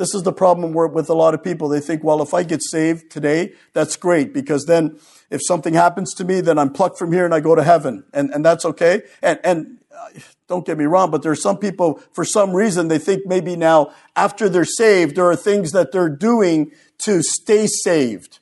This 0.00 0.14
is 0.14 0.22
the 0.22 0.32
problem 0.32 0.72
with 0.72 1.10
a 1.10 1.14
lot 1.14 1.34
of 1.34 1.44
people. 1.44 1.68
They 1.68 1.78
think, 1.78 2.02
well, 2.02 2.22
if 2.22 2.32
I 2.32 2.42
get 2.42 2.62
saved 2.62 3.10
today, 3.10 3.52
that's 3.74 3.98
great 3.98 4.32
because 4.32 4.64
then 4.64 4.98
if 5.28 5.42
something 5.44 5.74
happens 5.74 6.14
to 6.14 6.24
me, 6.24 6.40
then 6.40 6.58
I'm 6.58 6.72
plucked 6.72 6.98
from 6.98 7.12
here 7.12 7.26
and 7.26 7.34
I 7.34 7.40
go 7.40 7.54
to 7.54 7.62
heaven. 7.62 8.04
And, 8.14 8.30
and 8.30 8.42
that's 8.42 8.64
okay. 8.64 9.02
And, 9.20 9.38
and 9.44 9.76
uh, 9.94 10.08
don't 10.48 10.64
get 10.64 10.78
me 10.78 10.86
wrong, 10.86 11.10
but 11.10 11.22
there 11.22 11.30
are 11.30 11.36
some 11.36 11.58
people, 11.58 12.00
for 12.14 12.24
some 12.24 12.54
reason, 12.54 12.88
they 12.88 12.96
think 12.98 13.26
maybe 13.26 13.56
now, 13.56 13.92
after 14.16 14.48
they're 14.48 14.64
saved, 14.64 15.16
there 15.16 15.26
are 15.26 15.36
things 15.36 15.72
that 15.72 15.92
they're 15.92 16.08
doing 16.08 16.72
to 17.00 17.22
stay 17.22 17.66
saved. 17.66 18.38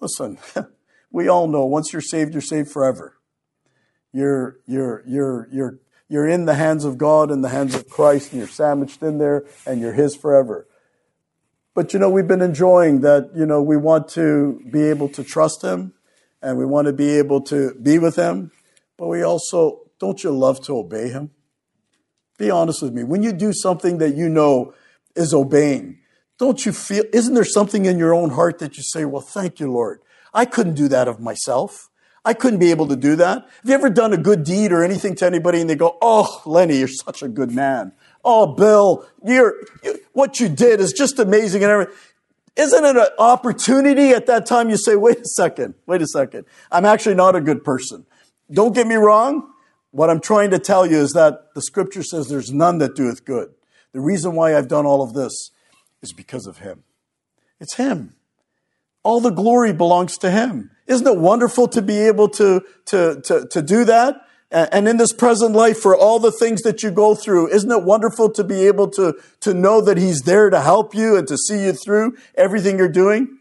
Listen, 0.00 0.36
we 1.10 1.28
all 1.28 1.48
know 1.48 1.64
once 1.64 1.94
you're 1.94 2.02
saved, 2.02 2.34
you're 2.34 2.42
saved 2.42 2.70
forever. 2.70 3.16
You're, 4.12 4.58
you're, 4.66 5.02
you're, 5.06 5.48
you're, 5.50 5.78
you're 6.10 6.28
in 6.28 6.44
the 6.44 6.56
hands 6.56 6.84
of 6.84 6.98
God, 6.98 7.30
and 7.30 7.42
the 7.42 7.48
hands 7.48 7.74
of 7.74 7.88
Christ, 7.88 8.32
and 8.32 8.38
you're 8.40 8.48
sandwiched 8.48 9.02
in 9.02 9.16
there, 9.16 9.46
and 9.64 9.80
you're 9.80 9.94
His 9.94 10.14
forever. 10.14 10.66
But 11.74 11.92
you 11.92 11.98
know, 11.98 12.08
we've 12.08 12.28
been 12.28 12.42
enjoying 12.42 13.00
that, 13.00 13.30
you 13.34 13.46
know, 13.46 13.60
we 13.60 13.76
want 13.76 14.08
to 14.10 14.62
be 14.70 14.82
able 14.84 15.08
to 15.10 15.24
trust 15.24 15.62
Him, 15.62 15.92
and 16.40 16.56
we 16.56 16.64
want 16.64 16.86
to 16.86 16.92
be 16.92 17.18
able 17.18 17.40
to 17.42 17.74
be 17.74 17.98
with 17.98 18.16
Him, 18.16 18.52
but 18.96 19.08
we 19.08 19.22
also 19.22 19.84
don't 19.98 20.22
you 20.22 20.30
love 20.30 20.60
to 20.64 20.76
obey 20.76 21.08
him? 21.08 21.30
Be 22.38 22.50
honest 22.50 22.82
with 22.82 22.92
me. 22.92 23.04
When 23.04 23.22
you 23.22 23.32
do 23.32 23.52
something 23.52 23.98
that 23.98 24.14
you 24.14 24.28
know 24.28 24.74
is 25.14 25.32
obeying, 25.32 25.98
don't 26.38 26.66
you 26.66 26.72
feel, 26.72 27.04
isn't 27.12 27.32
there 27.32 27.44
something 27.44 27.86
in 27.86 27.98
your 27.98 28.12
own 28.12 28.30
heart 28.30 28.58
that 28.58 28.76
you 28.76 28.82
say, 28.82 29.04
well, 29.04 29.22
thank 29.22 29.60
you, 29.60 29.72
Lord. 29.72 30.00
I 30.32 30.44
couldn't 30.44 30.74
do 30.74 30.88
that 30.88 31.06
of 31.06 31.20
myself. 31.20 31.88
I 32.24 32.34
couldn't 32.34 32.58
be 32.58 32.70
able 32.70 32.88
to 32.88 32.96
do 32.96 33.16
that. 33.16 33.44
Have 33.44 33.64
you 33.64 33.74
ever 33.74 33.88
done 33.88 34.12
a 34.12 34.16
good 34.16 34.44
deed 34.44 34.72
or 34.72 34.82
anything 34.82 35.14
to 35.16 35.26
anybody 35.26 35.60
and 35.60 35.70
they 35.70 35.74
go, 35.74 35.96
oh, 36.02 36.42
Lenny, 36.44 36.78
you're 36.78 36.88
such 36.88 37.22
a 37.22 37.28
good 37.28 37.52
man. 37.52 37.92
Oh, 38.24 38.46
Bill, 38.54 39.06
you're, 39.24 39.54
you, 39.82 40.00
what 40.14 40.40
you 40.40 40.48
did 40.48 40.80
is 40.80 40.92
just 40.92 41.18
amazing 41.18 41.62
and 41.62 41.70
everything. 41.70 41.94
Isn't 42.56 42.84
it 42.84 42.96
an 42.96 43.08
opportunity 43.18 44.10
at 44.10 44.26
that 44.26 44.46
time 44.46 44.70
you 44.70 44.76
say, 44.76 44.96
wait 44.96 45.18
a 45.18 45.24
second, 45.24 45.74
wait 45.86 46.00
a 46.00 46.06
second. 46.06 46.46
I'm 46.70 46.84
actually 46.84 47.16
not 47.16 47.34
a 47.34 47.40
good 47.40 47.64
person. 47.64 48.06
Don't 48.50 48.74
get 48.74 48.86
me 48.86 48.94
wrong. 48.94 49.50
What 49.90 50.08
I'm 50.08 50.20
trying 50.20 50.50
to 50.50 50.58
tell 50.58 50.86
you 50.86 50.98
is 50.98 51.12
that 51.12 51.54
the 51.54 51.62
scripture 51.62 52.02
says 52.02 52.28
there's 52.28 52.52
none 52.52 52.78
that 52.78 52.94
doeth 52.94 53.24
good. 53.24 53.52
The 53.92 54.00
reason 54.00 54.34
why 54.34 54.56
I've 54.56 54.68
done 54.68 54.86
all 54.86 55.02
of 55.02 55.14
this 55.14 55.50
is 56.02 56.12
because 56.12 56.46
of 56.46 56.58
him. 56.58 56.84
It's 57.60 57.74
him. 57.74 58.14
All 59.02 59.20
the 59.20 59.30
glory 59.30 59.72
belongs 59.72 60.16
to 60.18 60.30
him. 60.30 60.70
Isn't 60.86 61.06
it 61.06 61.18
wonderful 61.18 61.68
to 61.68 61.82
be 61.82 61.98
able 61.98 62.28
to, 62.30 62.62
to, 62.86 63.20
to, 63.22 63.46
to 63.50 63.62
do 63.62 63.84
that? 63.84 64.16
And 64.54 64.86
in 64.86 64.98
this 64.98 65.12
present 65.12 65.52
life, 65.52 65.80
for 65.80 65.96
all 65.96 66.20
the 66.20 66.30
things 66.30 66.62
that 66.62 66.84
you 66.84 66.92
go 66.92 67.16
through, 67.16 67.48
isn't 67.48 67.70
it 67.72 67.82
wonderful 67.82 68.30
to 68.30 68.44
be 68.44 68.68
able 68.68 68.88
to, 68.90 69.18
to 69.40 69.52
know 69.52 69.80
that 69.80 69.98
he's 69.98 70.20
there 70.20 70.48
to 70.48 70.60
help 70.60 70.94
you 70.94 71.16
and 71.16 71.26
to 71.26 71.36
see 71.36 71.64
you 71.64 71.72
through 71.72 72.16
everything 72.36 72.78
you're 72.78 72.88
doing? 72.88 73.40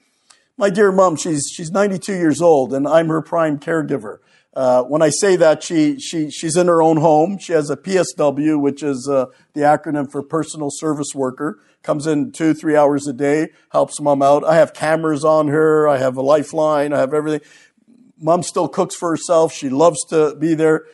My 0.57 0.71
dear 0.71 0.91
mom, 0.91 1.15
she's, 1.15 1.51
she's 1.53 1.69
92 1.69 2.13
years 2.13 2.41
old 2.41 2.73
and 2.73 2.87
I'm 2.87 3.09
her 3.09 3.21
prime 3.21 3.59
caregiver. 3.59 4.17
Uh, 4.55 4.81
when 4.83 5.03
I 5.03 5.09
say 5.09 5.35
that, 5.35 5.61
she, 5.61 5.99
she, 5.99 6.31
she's 6.31 6.57
in 6.57 6.65
her 6.65 6.81
own 6.81 6.97
home. 6.97 7.37
She 7.37 7.53
has 7.53 7.69
a 7.69 7.77
PSW, 7.77 8.59
which 8.59 8.81
is 8.81 9.07
uh, 9.07 9.27
the 9.53 9.61
acronym 9.61 10.11
for 10.11 10.23
personal 10.23 10.69
service 10.71 11.13
worker. 11.13 11.59
Comes 11.83 12.07
in 12.07 12.31
two, 12.31 12.55
three 12.55 12.75
hours 12.75 13.07
a 13.07 13.13
day, 13.13 13.49
helps 13.71 14.01
mom 14.01 14.23
out. 14.23 14.43
I 14.43 14.55
have 14.55 14.73
cameras 14.73 15.23
on 15.23 15.49
her. 15.49 15.87
I 15.87 15.97
have 15.97 16.17
a 16.17 16.23
lifeline. 16.23 16.91
I 16.91 16.99
have 16.99 17.13
everything. 17.13 17.47
Mom 18.19 18.41
still 18.41 18.67
cooks 18.67 18.95
for 18.95 19.11
herself. 19.11 19.53
She 19.53 19.69
loves 19.69 20.03
to 20.05 20.35
be 20.35 20.55
there. 20.55 20.85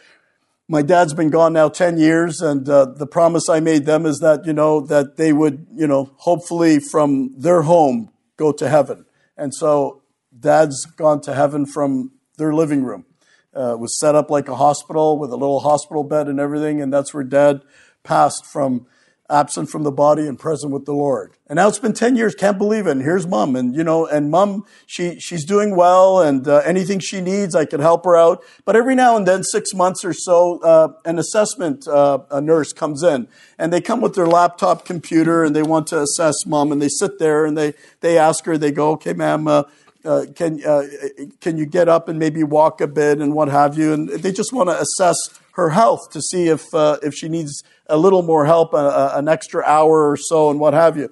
My 0.72 0.84
dad's 0.84 1.16
been 1.16 1.32
gone 1.32 1.54
now 1.54 1.68
10 1.68 1.98
years, 1.98 2.42
and 2.42 2.70
uh, 2.70 2.86
the 2.86 3.08
promise 3.08 3.50
I 3.50 3.60
made 3.60 3.86
them 3.88 4.06
is 4.06 4.20
that, 4.20 4.46
you 4.46 4.54
know, 4.54 4.82
that 4.82 5.18
they 5.18 5.34
would, 5.34 5.66
you 5.74 5.88
know, 5.88 6.12
hopefully 6.18 6.80
from 6.80 7.34
their 7.36 7.64
home 7.64 8.12
go 8.38 8.52
to 8.52 8.70
heaven. 8.70 9.06
And 9.36 9.52
so 9.54 10.04
dad's 10.40 10.86
gone 10.86 11.22
to 11.22 11.34
heaven 11.34 11.66
from 11.66 12.12
their 12.38 12.54
living 12.54 12.84
room 12.84 13.06
uh, 13.54 13.76
was 13.80 14.00
set 14.00 14.14
up 14.14 14.30
like 14.30 14.48
a 14.48 14.56
hospital 14.56 15.18
with 15.18 15.32
a 15.32 15.36
little 15.36 15.62
hospital 15.62 16.04
bed 16.04 16.28
and 16.28 16.40
everything, 16.40 16.82
and 16.82 16.94
that's 16.94 17.14
where 17.14 17.24
Dad 17.24 17.62
passed 18.04 18.46
from 18.46 18.86
absent 19.30 19.70
from 19.70 19.84
the 19.84 19.92
body 19.92 20.28
and 20.28 20.40
present 20.40 20.74
with 20.74 20.86
the 20.86 20.94
Lord. 20.94 21.34
And 21.48 21.58
now 21.58 21.68
it's 21.68 21.80
been 21.80 21.94
10 21.94 22.16
years, 22.16 22.36
can't 22.36 22.58
believe 22.58 22.88
it. 22.88 22.92
And 22.92 23.02
here's 23.02 23.28
mom. 23.28 23.56
And, 23.56 23.76
you 23.76 23.84
know, 23.84 24.06
and 24.06 24.30
mom, 24.32 24.66
she, 24.86 25.20
she's 25.20 25.46
doing 25.46 25.76
well 25.76 26.22
and 26.22 26.48
uh, 26.48 26.58
anything 26.66 27.00
she 27.00 27.22
needs, 27.22 27.56
I 27.56 27.66
can 27.66 27.80
help 27.80 28.06
her 28.06 28.16
out. 28.16 28.44
But 28.66 28.76
every 28.76 28.96
now 28.96 29.16
and 29.18 29.28
then, 29.28 29.44
six 29.44 29.74
months 29.74 30.04
or 30.04 30.14
so, 30.14 30.60
uh, 30.60 30.94
an 31.06 31.20
assessment 31.20 31.88
uh, 31.88 32.20
nurse 32.42 32.74
comes 32.74 33.04
in 33.04 33.28
and 33.58 33.74
they 33.74 33.82
come 33.82 34.02
with 34.02 34.16
their 34.16 34.28
laptop 34.28 34.86
computer 34.86 35.44
and 35.44 35.56
they 35.56 35.64
want 35.64 35.88
to 35.88 36.02
assess 36.02 36.46
mom 36.46 36.72
and 36.72 36.82
they 36.82 36.90
sit 36.90 37.20
there 37.20 37.46
and 37.46 37.58
they, 37.58 37.74
they 38.02 38.18
ask 38.18 38.46
her, 38.46 38.58
they 38.58 38.72
go, 38.72 38.92
okay, 38.92 39.14
ma'am, 39.14 39.66
uh, 40.06 40.10
uh, 40.10 40.26
can 40.34 40.64
uh, 40.66 40.84
can 41.42 41.58
you 41.58 41.66
get 41.66 41.90
up 41.90 42.08
and 42.08 42.18
maybe 42.18 42.44
walk 42.44 42.82
a 42.82 42.88
bit 42.88 43.20
and 43.20 43.34
what 43.34 43.50
have 43.50 43.78
you? 43.78 43.94
And 43.94 44.10
they 44.10 44.32
just 44.32 44.54
want 44.54 44.70
to 44.70 44.80
assess 44.80 45.18
her 45.54 45.70
health 45.70 46.12
to 46.12 46.22
see 46.22 46.48
if 46.48 46.74
uh, 46.74 46.98
if 47.04 47.14
she 47.14 47.30
needs 47.30 47.64
a 47.88 47.98
little 47.98 48.22
more 48.22 48.46
help, 48.46 48.74
uh, 48.74 49.12
an 49.14 49.28
extra 49.28 49.64
hour 49.64 50.10
or 50.10 50.18
so, 50.18 50.50
and 50.50 50.60
what 50.60 50.74
have 50.74 50.98
you. 50.98 51.12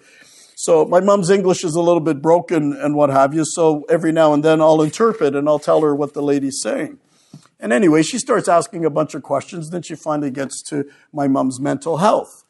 So 0.56 0.86
my 0.86 1.02
mom's 1.02 1.30
English 1.30 1.64
is 1.64 1.76
a 1.76 1.82
little 1.82 2.00
bit 2.00 2.22
broken 2.22 2.74
and 2.74 2.96
what 2.96 3.10
have 3.12 3.34
you. 3.34 3.44
So 3.46 3.86
every 3.90 4.12
now 4.12 4.34
and 4.34 4.44
then 4.44 4.60
I'll 4.60 4.82
interpret 4.82 5.36
and 5.36 5.48
I'll 5.48 5.60
tell 5.60 5.82
her 5.82 5.94
what 5.94 6.14
the 6.14 6.24
lady's 6.24 6.60
saying. 6.62 6.98
And 7.60 7.72
anyway, 7.72 8.04
she 8.04 8.18
starts 8.18 8.48
asking 8.48 8.84
a 8.86 8.90
bunch 8.90 9.14
of 9.14 9.22
questions. 9.22 9.70
Then 9.70 9.84
she 9.84 9.96
finally 9.96 10.32
gets 10.32 10.62
to 10.64 10.86
my 11.14 11.28
mom's 11.28 11.60
mental 11.60 11.98
health. 11.98 12.44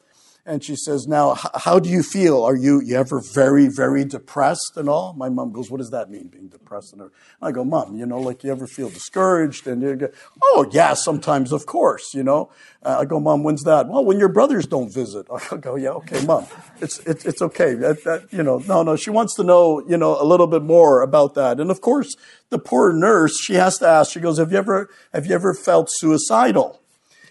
And 0.48 0.64
she 0.64 0.76
says, 0.76 1.06
Now, 1.06 1.34
how 1.34 1.78
do 1.78 1.90
you 1.90 2.02
feel? 2.02 2.42
Are 2.42 2.56
you, 2.56 2.80
you 2.80 2.96
ever 2.96 3.20
very, 3.20 3.68
very 3.68 4.02
depressed 4.06 4.78
and 4.78 4.88
all? 4.88 5.12
My 5.12 5.28
mom 5.28 5.52
goes, 5.52 5.70
What 5.70 5.76
does 5.76 5.90
that 5.90 6.08
mean, 6.08 6.28
being 6.28 6.48
depressed? 6.48 6.94
And 6.94 7.10
I 7.42 7.52
go, 7.52 7.64
Mom, 7.64 7.96
you 7.96 8.06
know, 8.06 8.18
like 8.18 8.42
you 8.42 8.50
ever 8.50 8.66
feel 8.66 8.88
discouraged? 8.88 9.66
And 9.66 9.82
you 9.82 9.94
go, 9.94 10.08
Oh, 10.42 10.66
yeah, 10.72 10.94
sometimes, 10.94 11.52
of 11.52 11.66
course, 11.66 12.14
you 12.14 12.22
know. 12.22 12.50
Uh, 12.82 12.96
I 13.00 13.04
go, 13.04 13.20
Mom, 13.20 13.42
when's 13.42 13.62
that? 13.64 13.88
Well, 13.88 14.02
when 14.02 14.18
your 14.18 14.30
brothers 14.30 14.64
don't 14.64 14.90
visit. 14.90 15.26
I 15.52 15.58
go, 15.58 15.76
Yeah, 15.76 15.90
okay, 15.90 16.24
Mom, 16.24 16.46
it's, 16.80 16.98
it's, 17.00 17.26
it's 17.26 17.42
okay. 17.42 17.74
That, 17.74 18.02
that, 18.04 18.32
you 18.32 18.42
know, 18.42 18.62
no, 18.66 18.82
no, 18.82 18.96
she 18.96 19.10
wants 19.10 19.34
to 19.34 19.44
know, 19.44 19.86
you 19.86 19.98
know, 19.98 20.18
a 20.18 20.24
little 20.24 20.46
bit 20.46 20.62
more 20.62 21.02
about 21.02 21.34
that. 21.34 21.60
And 21.60 21.70
of 21.70 21.82
course, 21.82 22.16
the 22.48 22.58
poor 22.58 22.94
nurse, 22.94 23.38
she 23.38 23.52
has 23.54 23.76
to 23.80 23.86
ask, 23.86 24.12
she 24.12 24.20
goes, 24.20 24.38
Have 24.38 24.50
you 24.50 24.56
ever, 24.56 24.88
have 25.12 25.26
you 25.26 25.34
ever 25.34 25.52
felt 25.52 25.90
suicidal? 25.90 26.80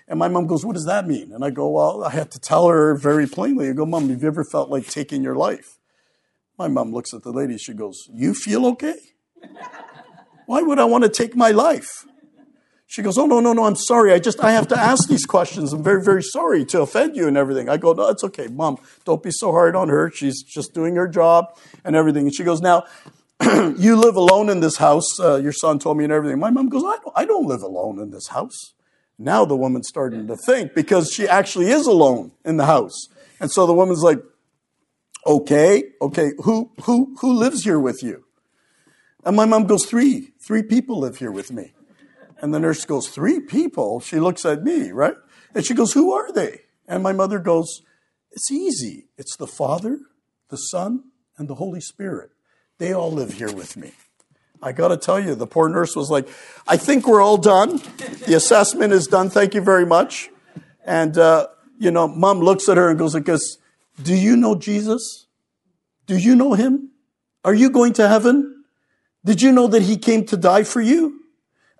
And 0.07 0.19
my 0.19 0.27
mom 0.27 0.47
goes, 0.47 0.65
What 0.65 0.73
does 0.73 0.85
that 0.85 1.07
mean? 1.07 1.31
And 1.33 1.43
I 1.43 1.49
go, 1.49 1.69
Well, 1.69 2.03
I 2.03 2.11
have 2.11 2.29
to 2.31 2.39
tell 2.39 2.67
her 2.67 2.95
very 2.95 3.27
plainly. 3.27 3.69
I 3.69 3.73
go, 3.73 3.85
Mom, 3.85 4.09
have 4.09 4.21
you 4.21 4.27
ever 4.27 4.43
felt 4.43 4.69
like 4.69 4.87
taking 4.87 5.23
your 5.23 5.35
life? 5.35 5.77
My 6.57 6.67
mom 6.67 6.91
looks 6.91 7.13
at 7.13 7.23
the 7.23 7.31
lady. 7.31 7.57
She 7.57 7.73
goes, 7.73 8.09
You 8.13 8.33
feel 8.33 8.65
okay? 8.67 8.95
Why 10.45 10.61
would 10.61 10.79
I 10.79 10.85
want 10.85 11.03
to 11.03 11.09
take 11.09 11.35
my 11.35 11.51
life? 11.51 12.05
She 12.89 13.01
goes, 13.01 13.17
Oh, 13.17 13.25
no, 13.25 13.41
no, 13.41 13.51
no, 13.51 13.65
I'm 13.65 13.75
sorry. 13.75 14.13
I 14.13 14.19
just, 14.19 14.41
I 14.41 14.51
have 14.51 14.69
to 14.69 14.79
ask 14.79 15.09
these 15.09 15.25
questions. 15.25 15.73
I'm 15.73 15.83
very, 15.83 16.01
very 16.01 16.23
sorry 16.23 16.63
to 16.65 16.81
offend 16.81 17.17
you 17.17 17.27
and 17.27 17.35
everything. 17.35 17.67
I 17.67 17.75
go, 17.75 17.91
No, 17.91 18.07
it's 18.07 18.23
okay. 18.23 18.47
Mom, 18.47 18.77
don't 19.03 19.21
be 19.21 19.31
so 19.31 19.51
hard 19.51 19.75
on 19.75 19.89
her. 19.89 20.09
She's 20.09 20.41
just 20.41 20.73
doing 20.73 20.95
her 20.95 21.07
job 21.07 21.57
and 21.83 21.97
everything. 21.97 22.27
And 22.27 22.33
she 22.33 22.45
goes, 22.45 22.61
Now, 22.61 22.85
you 23.43 23.97
live 23.97 24.15
alone 24.15 24.49
in 24.49 24.61
this 24.61 24.77
house. 24.77 25.19
Uh, 25.19 25.35
your 25.35 25.51
son 25.51 25.79
told 25.79 25.97
me 25.97 26.05
and 26.05 26.13
everything. 26.13 26.39
My 26.39 26.49
mom 26.49 26.69
goes, 26.69 26.83
I 26.83 26.97
don't, 27.03 27.13
I 27.13 27.25
don't 27.25 27.45
live 27.45 27.61
alone 27.61 27.99
in 27.99 28.11
this 28.11 28.29
house. 28.29 28.73
Now 29.17 29.45
the 29.45 29.55
woman's 29.55 29.87
starting 29.87 30.27
to 30.27 30.35
think 30.35 30.73
because 30.75 31.11
she 31.11 31.27
actually 31.27 31.71
is 31.71 31.87
alone 31.87 32.31
in 32.45 32.57
the 32.57 32.65
house. 32.65 33.07
And 33.39 33.51
so 33.51 33.65
the 33.65 33.73
woman's 33.73 34.03
like, 34.03 34.19
okay, 35.25 35.83
okay, 36.01 36.31
who, 36.43 36.71
who, 36.83 37.15
who 37.19 37.33
lives 37.33 37.63
here 37.63 37.79
with 37.79 38.03
you? 38.03 38.23
And 39.25 39.35
my 39.35 39.45
mom 39.45 39.65
goes, 39.65 39.85
three, 39.85 40.31
three 40.45 40.63
people 40.63 40.99
live 40.99 41.17
here 41.17 41.31
with 41.31 41.51
me. 41.51 41.73
And 42.39 42.53
the 42.53 42.59
nurse 42.59 42.85
goes, 42.85 43.09
three 43.09 43.39
people? 43.39 43.99
She 43.99 44.19
looks 44.19 44.45
at 44.45 44.63
me, 44.63 44.91
right? 44.91 45.15
And 45.53 45.65
she 45.65 45.73
goes, 45.73 45.93
who 45.93 46.13
are 46.13 46.31
they? 46.31 46.61
And 46.87 47.03
my 47.03 47.11
mother 47.11 47.39
goes, 47.39 47.81
it's 48.31 48.51
easy. 48.51 49.07
It's 49.17 49.35
the 49.35 49.47
Father, 49.47 49.99
the 50.49 50.57
Son, 50.57 51.05
and 51.37 51.47
the 51.47 51.55
Holy 51.55 51.81
Spirit. 51.81 52.29
They 52.77 52.93
all 52.93 53.11
live 53.11 53.33
here 53.33 53.51
with 53.51 53.75
me. 53.75 53.93
I 54.61 54.71
got 54.71 54.89
to 54.89 54.97
tell 54.97 55.19
you, 55.19 55.35
the 55.35 55.47
poor 55.47 55.69
nurse 55.69 55.95
was 55.95 56.09
like, 56.09 56.27
I 56.67 56.77
think 56.77 57.07
we're 57.07 57.21
all 57.21 57.37
done. 57.37 57.81
The 58.25 58.33
assessment 58.35 58.93
is 58.93 59.07
done. 59.07 59.29
Thank 59.29 59.53
you 59.53 59.61
very 59.61 59.85
much. 59.85 60.29
And, 60.85 61.17
uh, 61.17 61.47
you 61.77 61.91
know, 61.91 62.07
mom 62.07 62.39
looks 62.39 62.67
at 62.69 62.77
her 62.77 62.89
and 62.89 62.97
goes 62.97 63.13
like 63.13 63.25
do 64.01 64.15
you 64.15 64.35
know 64.35 64.55
Jesus? 64.55 65.27
Do 66.05 66.17
you 66.17 66.35
know 66.35 66.53
him? 66.53 66.91
Are 67.43 67.53
you 67.53 67.69
going 67.69 67.93
to 67.93 68.07
heaven? 68.07 68.63
Did 69.25 69.41
you 69.41 69.51
know 69.51 69.67
that 69.67 69.83
he 69.83 69.97
came 69.97 70.25
to 70.25 70.37
die 70.37 70.63
for 70.63 70.81
you? 70.81 71.21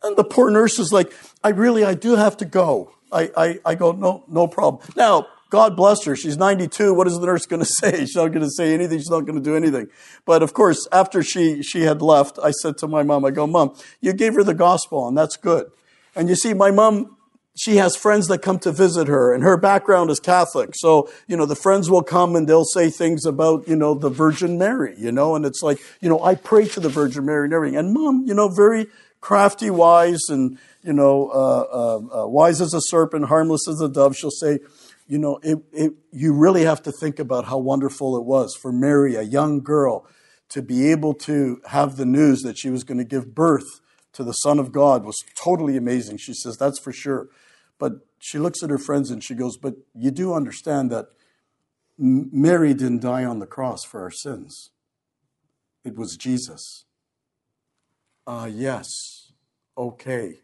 And 0.04 0.16
the 0.16 0.24
poor 0.24 0.50
nurse 0.50 0.80
is 0.80 0.92
like, 0.92 1.14
I 1.44 1.50
really, 1.50 1.84
I 1.84 1.94
do 1.94 2.16
have 2.16 2.38
to 2.38 2.46
go. 2.46 2.94
I, 3.12 3.32
I, 3.38 3.60
I 3.66 3.76
go, 3.76 3.92
no, 3.94 4.24
no 4.28 4.48
problem. 4.48 4.84
Now, 4.96 5.28
God 5.50 5.78
bless 5.78 6.04
her. 6.04 6.16
She's 6.16 6.38
92. 6.38 6.94
What 6.94 7.08
is 7.08 7.18
the 7.20 7.26
nurse 7.26 7.46
going 7.46 7.62
to 7.62 7.66
say? 7.66 8.00
She's 8.00 8.16
not 8.16 8.30
going 8.30 8.42
to 8.42 8.50
say 8.50 8.74
anything. 8.74 9.00
She's 9.00 9.10
not 9.10 9.26
going 9.26 9.42
to 9.42 9.44
do 9.44 9.56
anything. 9.56 9.88
But 10.26 10.44
of 10.44 10.54
course, 10.54 10.88
after 10.92 11.24
she, 11.24 11.64
she 11.64 11.82
had 11.82 12.02
left, 12.02 12.38
I 12.44 12.52
said 12.52 12.78
to 12.80 12.88
my 12.88 13.04
mom, 13.04 13.24
I 13.24 13.32
go, 13.32 13.48
Mom, 13.48 13.76
you 14.02 14.14
gave 14.14 14.34
her 14.34 14.44
the 14.44 14.54
gospel 14.54 15.08
and 15.08 15.18
that's 15.18 15.38
good. 15.38 15.72
And 16.16 16.28
you 16.30 16.36
see, 16.36 16.54
my 16.54 16.72
mom, 16.72 17.16
she 17.58 17.78
has 17.78 17.96
friends 17.96 18.28
that 18.28 18.42
come 18.42 18.60
to 18.60 18.72
visit 18.72 19.08
her 19.08 19.34
and 19.34 19.44
her 19.44 19.58
background 19.58 20.12
is 20.12 20.20
Catholic. 20.20 20.72
So, 20.76 21.10
you 21.28 21.36
know, 21.38 21.46
the 21.46 21.56
friends 21.56 21.90
will 21.90 22.04
come 22.04 22.36
and 22.36 22.48
they'll 22.48 22.66
say 22.66 22.90
things 22.90 23.26
about, 23.26 23.68
you 23.68 23.76
know, 23.76 23.96
the 23.96 24.10
Virgin 24.10 24.58
Mary, 24.58 24.96
you 24.98 25.12
know, 25.12 25.36
and 25.36 25.46
it's 25.46 25.64
like, 25.64 25.80
you 26.02 26.10
know, 26.10 26.22
I 26.24 26.36
pray 26.36 26.68
to 26.68 26.80
the 26.80 26.90
Virgin 26.90 27.26
Mary 27.26 27.46
and 27.46 27.54
everything. 27.54 27.78
And 27.78 27.94
mom, 27.94 28.26
you 28.28 28.34
know, 28.34 28.50
very 28.50 28.88
crafty, 29.22 29.72
wise, 29.72 30.22
and, 30.30 30.60
you 30.84 30.94
know, 30.94 31.30
uh, 31.30 31.66
uh, 31.72 32.24
uh, 32.24 32.28
wise 32.28 32.62
as 32.62 32.74
a 32.74 32.82
serpent, 32.82 33.26
harmless 33.26 33.68
as 33.68 33.82
a 33.82 33.90
dove. 33.90 34.16
She'll 34.16 34.30
say, 34.30 34.60
you 35.08 35.18
know, 35.18 35.40
it, 35.42 35.60
it, 35.72 35.94
you 36.12 36.34
really 36.34 36.64
have 36.64 36.84
to 36.84 36.92
think 36.92 37.20
about 37.20 37.46
how 37.46 37.58
wonderful 37.58 38.18
it 38.18 38.26
was 38.26 38.56
for 38.56 38.72
Mary, 38.72 39.16
a 39.16 39.22
young 39.22 39.62
girl, 39.62 40.06
to 40.50 40.62
be 40.62 40.92
able 40.92 41.14
to 41.14 41.62
have 41.68 41.96
the 41.96 42.06
news 42.06 42.42
that 42.42 42.58
she 42.58 42.70
was 42.70 42.84
going 42.84 42.98
to 42.98 43.04
give 43.04 43.34
birth 43.34 43.82
to 44.14 44.24
the 44.24 44.34
Son 44.34 44.60
of 44.60 44.72
God 44.72 45.06
was 45.06 45.18
totally 45.36 45.78
amazing. 45.78 46.18
She 46.18 46.34
says, 46.34 46.58
that's 46.58 46.80
for 46.80 46.92
sure. 46.92 47.28
But 47.80 47.94
she 48.20 48.40
looks 48.40 48.64
at 48.64 48.70
her 48.70 48.78
friends 48.78 49.12
and 49.12 49.24
she 49.24 49.36
goes, 49.36 49.58
but 49.58 49.76
you 49.94 50.12
do 50.12 50.34
understand 50.34 50.92
that 50.92 51.08
Mary 51.98 52.74
didn't 52.74 53.02
die 53.02 53.26
on 53.26 53.40
the 53.40 53.46
cross 53.46 53.84
for 53.84 54.02
our 54.02 54.12
sins. 54.12 54.72
It 55.84 55.96
was 55.96 56.18
Jesus. 56.18 56.86
Ah, 58.26 58.44
uh, 58.44 58.46
yes. 58.46 58.88
Okay. 59.78 60.40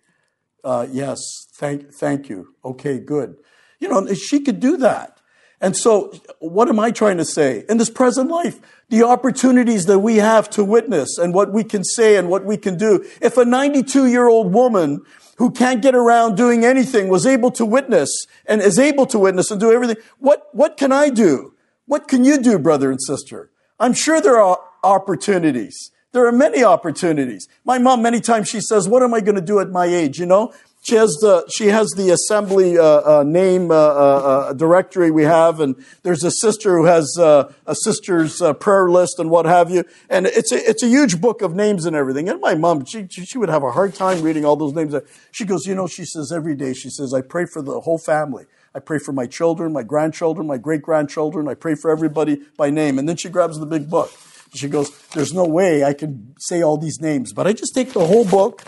Uh, 0.64 0.88
yes. 0.90 1.20
Thank, 1.54 1.94
thank 1.94 2.30
you. 2.30 2.56
Okay, 2.64 3.00
good. 3.00 3.38
You 3.84 3.90
know, 3.90 4.14
she 4.14 4.40
could 4.40 4.62
do 4.62 4.78
that. 4.78 5.20
And 5.60 5.76
so, 5.76 6.14
what 6.40 6.70
am 6.70 6.80
I 6.80 6.90
trying 6.92 7.18
to 7.18 7.26
say? 7.26 7.66
In 7.68 7.78
this 7.78 7.90
present 7.90 8.30
life, 8.30 8.62
the 8.88 9.04
opportunities 9.04 9.88
that 9.88 10.00
we 10.00 10.18
have 10.18 10.50
to 10.52 10.64
witness 10.64 11.18
and 11.18 11.34
what 11.34 11.52
we 11.52 11.66
can 11.66 11.84
say 11.84 12.16
and 12.16 12.30
what 12.30 12.46
we 12.46 12.56
can 12.56 12.78
do. 12.78 13.06
If 13.22 13.36
a 13.36 13.44
92 13.44 14.08
year 14.08 14.30
old 14.30 14.54
woman 14.54 15.02
who 15.36 15.52
can't 15.52 15.82
get 15.82 15.96
around 15.96 16.38
doing 16.38 16.64
anything 16.64 17.10
was 17.10 17.26
able 17.26 17.52
to 17.52 17.66
witness 17.66 18.26
and 18.46 18.62
is 18.62 18.80
able 18.80 19.06
to 19.08 19.20
witness 19.20 19.52
and 19.52 19.60
do 19.60 19.74
everything, 19.74 19.98
what, 20.18 20.48
what 20.54 20.78
can 20.78 20.94
I 20.94 21.10
do? 21.10 21.54
What 21.86 22.08
can 22.08 22.24
you 22.24 22.42
do, 22.42 22.58
brother 22.58 22.90
and 22.90 23.02
sister? 23.02 23.52
I'm 23.82 23.94
sure 23.94 24.22
there 24.22 24.40
are 24.40 24.60
opportunities. 24.82 25.92
There 26.14 26.26
are 26.26 26.32
many 26.32 26.64
opportunities. 26.64 27.50
My 27.66 27.80
mom, 27.80 28.02
many 28.02 28.22
times 28.22 28.48
she 28.48 28.62
says, 28.62 28.88
what 28.88 29.04
am 29.04 29.14
I 29.14 29.20
going 29.20 29.36
to 29.36 29.42
do 29.42 29.60
at 29.60 29.72
my 29.72 29.88
age? 29.88 30.20
You 30.20 30.26
know, 30.26 30.54
she 30.84 30.96
has 30.96 31.18
the 31.22 31.48
she 31.50 31.68
has 31.68 31.90
the 31.96 32.10
assembly 32.10 32.78
uh, 32.78 32.84
uh, 33.20 33.24
name 33.24 33.72
uh, 33.72 33.74
uh, 33.74 33.78
uh 33.78 34.54
directory 34.54 35.12
we 35.12 35.24
have, 35.24 35.62
and 35.62 35.82
there's 36.04 36.26
a 36.26 36.32
sister 36.32 36.78
who 36.78 36.84
has 36.84 37.18
uh, 37.18 37.54
a 37.66 37.74
sister's 37.74 38.42
prayer 38.60 38.90
list 38.90 39.18
and 39.18 39.30
what 39.30 39.46
have 39.46 39.72
you. 39.72 39.86
And 40.10 40.28
it's 40.28 40.52
a 40.52 40.70
it's 40.70 40.84
a 40.84 40.88
huge 40.88 41.22
book 41.22 41.42
of 41.42 41.56
names 41.56 41.86
and 41.86 41.96
everything. 41.96 42.28
And 42.28 42.42
my 42.42 42.56
mom, 42.56 42.84
she 42.84 43.08
she 43.08 43.38
would 43.38 43.48
have 43.48 43.64
a 43.64 43.72
hard 43.72 43.96
time 43.96 44.22
reading 44.22 44.44
all 44.44 44.58
those 44.58 44.74
names. 44.74 44.94
She 45.32 45.46
goes, 45.46 45.66
you 45.66 45.74
know, 45.74 45.88
she 45.88 46.04
says 46.04 46.34
every 46.34 46.54
day, 46.54 46.74
she 46.74 46.90
says, 46.90 47.14
I 47.14 47.22
pray 47.22 47.46
for 47.46 47.62
the 47.62 47.80
whole 47.80 47.98
family. 47.98 48.46
I 48.76 48.80
pray 48.80 49.00
for 49.00 49.14
my 49.14 49.26
children, 49.26 49.72
my 49.72 49.84
grandchildren, 49.84 50.48
my 50.48 50.58
great 50.58 50.82
grandchildren. 50.82 51.48
I 51.48 51.54
pray 51.54 51.76
for 51.76 51.92
everybody 51.92 52.42
by 52.58 52.72
name. 52.72 53.00
And 53.00 53.08
then 53.08 53.16
she 53.16 53.30
grabs 53.30 53.58
the 53.58 53.66
big 53.66 53.90
book. 53.90 54.12
She 54.54 54.68
goes, 54.68 54.92
There's 55.14 55.32
no 55.32 55.46
way 55.46 55.86
I 55.86 55.94
can 55.94 56.36
say 56.40 56.62
all 56.62 56.78
these 56.78 57.00
names, 57.00 57.32
but 57.32 57.48
I 57.48 57.54
just 57.54 57.74
take 57.74 57.94
the 57.94 58.06
whole 58.06 58.26
book 58.26 58.64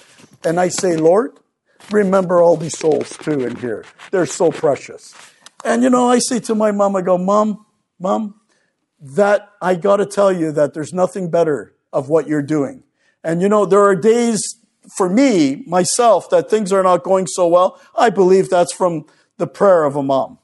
and 0.45 0.61
I 0.61 0.69
say, 0.69 0.95
Lord, 0.95 1.37
remember 1.91 2.41
all 2.41 2.57
these 2.57 2.77
souls 2.77 3.17
too 3.17 3.45
in 3.45 3.55
here. 3.57 3.85
They're 4.11 4.25
so 4.25 4.51
precious. 4.51 5.13
And 5.63 5.83
you 5.83 5.89
know, 5.89 6.09
I 6.09 6.19
say 6.19 6.39
to 6.41 6.55
my 6.55 6.71
mom, 6.71 6.95
I 6.95 7.01
go, 7.01 7.17
Mom, 7.17 7.65
Mom, 7.99 8.39
that 8.99 9.49
I 9.61 9.75
got 9.75 9.97
to 9.97 10.05
tell 10.05 10.31
you 10.31 10.51
that 10.51 10.73
there's 10.73 10.93
nothing 10.93 11.29
better 11.29 11.75
of 11.91 12.09
what 12.09 12.27
you're 12.27 12.41
doing. 12.41 12.83
And 13.23 13.41
you 13.41 13.49
know, 13.49 13.65
there 13.65 13.83
are 13.83 13.95
days 13.95 14.41
for 14.95 15.09
me, 15.09 15.63
myself, 15.65 16.29
that 16.29 16.49
things 16.49 16.71
are 16.71 16.83
not 16.83 17.03
going 17.03 17.27
so 17.27 17.47
well. 17.47 17.81
I 17.97 18.09
believe 18.09 18.49
that's 18.49 18.73
from 18.73 19.05
the 19.37 19.47
prayer 19.47 19.83
of 19.83 19.95
a 19.95 20.03
mom. 20.03 20.39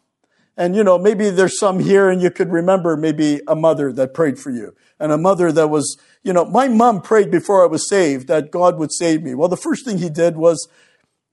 And 0.57 0.75
you 0.75 0.83
know, 0.83 0.97
maybe 0.97 1.29
there's 1.29 1.57
some 1.57 1.79
here 1.79 2.09
and 2.09 2.21
you 2.21 2.29
could 2.29 2.51
remember 2.51 2.97
maybe 2.97 3.41
a 3.47 3.55
mother 3.55 3.91
that 3.93 4.13
prayed 4.13 4.37
for 4.37 4.49
you 4.49 4.75
and 4.99 5.11
a 5.11 5.17
mother 5.17 5.51
that 5.51 5.69
was, 5.69 5.97
you 6.23 6.33
know, 6.33 6.45
my 6.45 6.67
mom 6.67 7.01
prayed 7.01 7.31
before 7.31 7.63
I 7.63 7.67
was 7.67 7.87
saved 7.87 8.27
that 8.27 8.51
God 8.51 8.77
would 8.77 8.91
save 8.91 9.23
me. 9.23 9.33
Well, 9.33 9.49
the 9.49 9.57
first 9.57 9.85
thing 9.85 9.97
he 9.97 10.09
did 10.09 10.35
was 10.35 10.67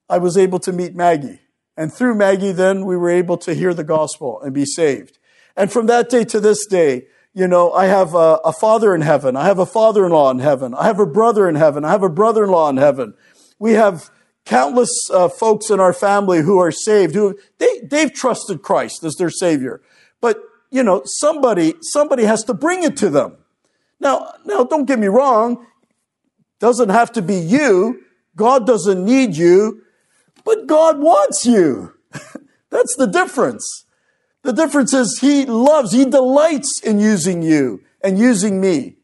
I 0.09 0.19
was 0.19 0.37
able 0.37 0.59
to 0.61 0.73
meet 0.73 0.95
Maggie. 0.95 1.41
And 1.77 1.93
through 1.93 2.15
Maggie, 2.15 2.53
then 2.53 2.85
we 2.85 2.97
were 2.97 3.11
able 3.11 3.37
to 3.39 3.55
hear 3.55 3.73
the 3.73 3.85
gospel 3.85 4.41
and 4.43 4.53
be 4.53 4.65
saved. 4.65 5.19
And 5.57 5.71
from 5.71 5.87
that 5.87 6.09
day 6.09 6.25
to 6.25 6.41
this 6.41 6.67
day, 6.67 7.07
you 7.35 7.47
know, 7.47 7.73
I 7.73 7.87
have 7.87 8.15
a, 8.15 8.41
a 8.45 8.53
father 8.53 8.95
in 8.95 9.03
heaven. 9.03 9.37
I 9.37 9.45
have 9.45 9.59
a 9.59 9.67
father-in-law 9.67 10.31
in 10.31 10.39
heaven. 10.41 10.75
I 10.75 10.87
have 10.87 10.99
a 10.99 11.07
brother 11.07 11.49
in 11.49 11.55
heaven. 11.55 11.85
I 11.85 11.91
have 11.91 12.03
a 12.03 12.09
brother-in-law 12.09 12.71
in 12.71 12.79
heaven. 12.79 13.15
We 13.59 13.73
have 13.75 14.11
countless 14.45 14.91
uh, 15.13 15.29
folks 15.29 15.71
in 15.71 15.79
our 15.79 15.93
family 15.93 16.41
who 16.41 16.59
are 16.59 16.73
saved, 16.73 17.15
who 17.15 17.39
they, 17.59 17.81
they've 17.83 18.13
trusted 18.13 18.63
Christ 18.63 19.05
as 19.05 19.15
their 19.17 19.31
savior. 19.31 19.83
But, 20.21 20.41
you 20.71 20.83
know, 20.83 21.03
somebody, 21.05 21.75
somebody 21.81 22.25
has 22.25 22.43
to 22.45 22.55
bring 22.55 22.83
it 22.83 22.97
to 22.97 23.11
them. 23.11 23.37
Now, 24.01 24.33
now 24.45 24.65
don't 24.65 24.87
get 24.87 24.99
me 24.99 25.09
wrong. 25.09 25.67
Doesn't 26.61 26.89
have 26.89 27.13
to 27.13 27.23
be 27.23 27.37
you. 27.37 28.01
God 28.35 28.67
doesn't 28.67 29.05
need 29.05 29.37
you, 29.37 29.83
but 30.49 30.67
God 30.67 30.99
wants 30.99 31.45
you. 31.45 31.93
That's 32.71 32.97
the 32.97 33.07
difference. 33.07 33.85
The 34.45 34.55
difference 34.55 34.95
is 34.95 35.19
He 35.21 35.45
loves, 35.45 35.93
He 35.93 36.07
delights 36.07 36.81
in 36.83 36.99
using 36.99 37.43
you 37.43 37.83
and 38.03 38.19
using 38.19 38.59
me. 38.59 38.97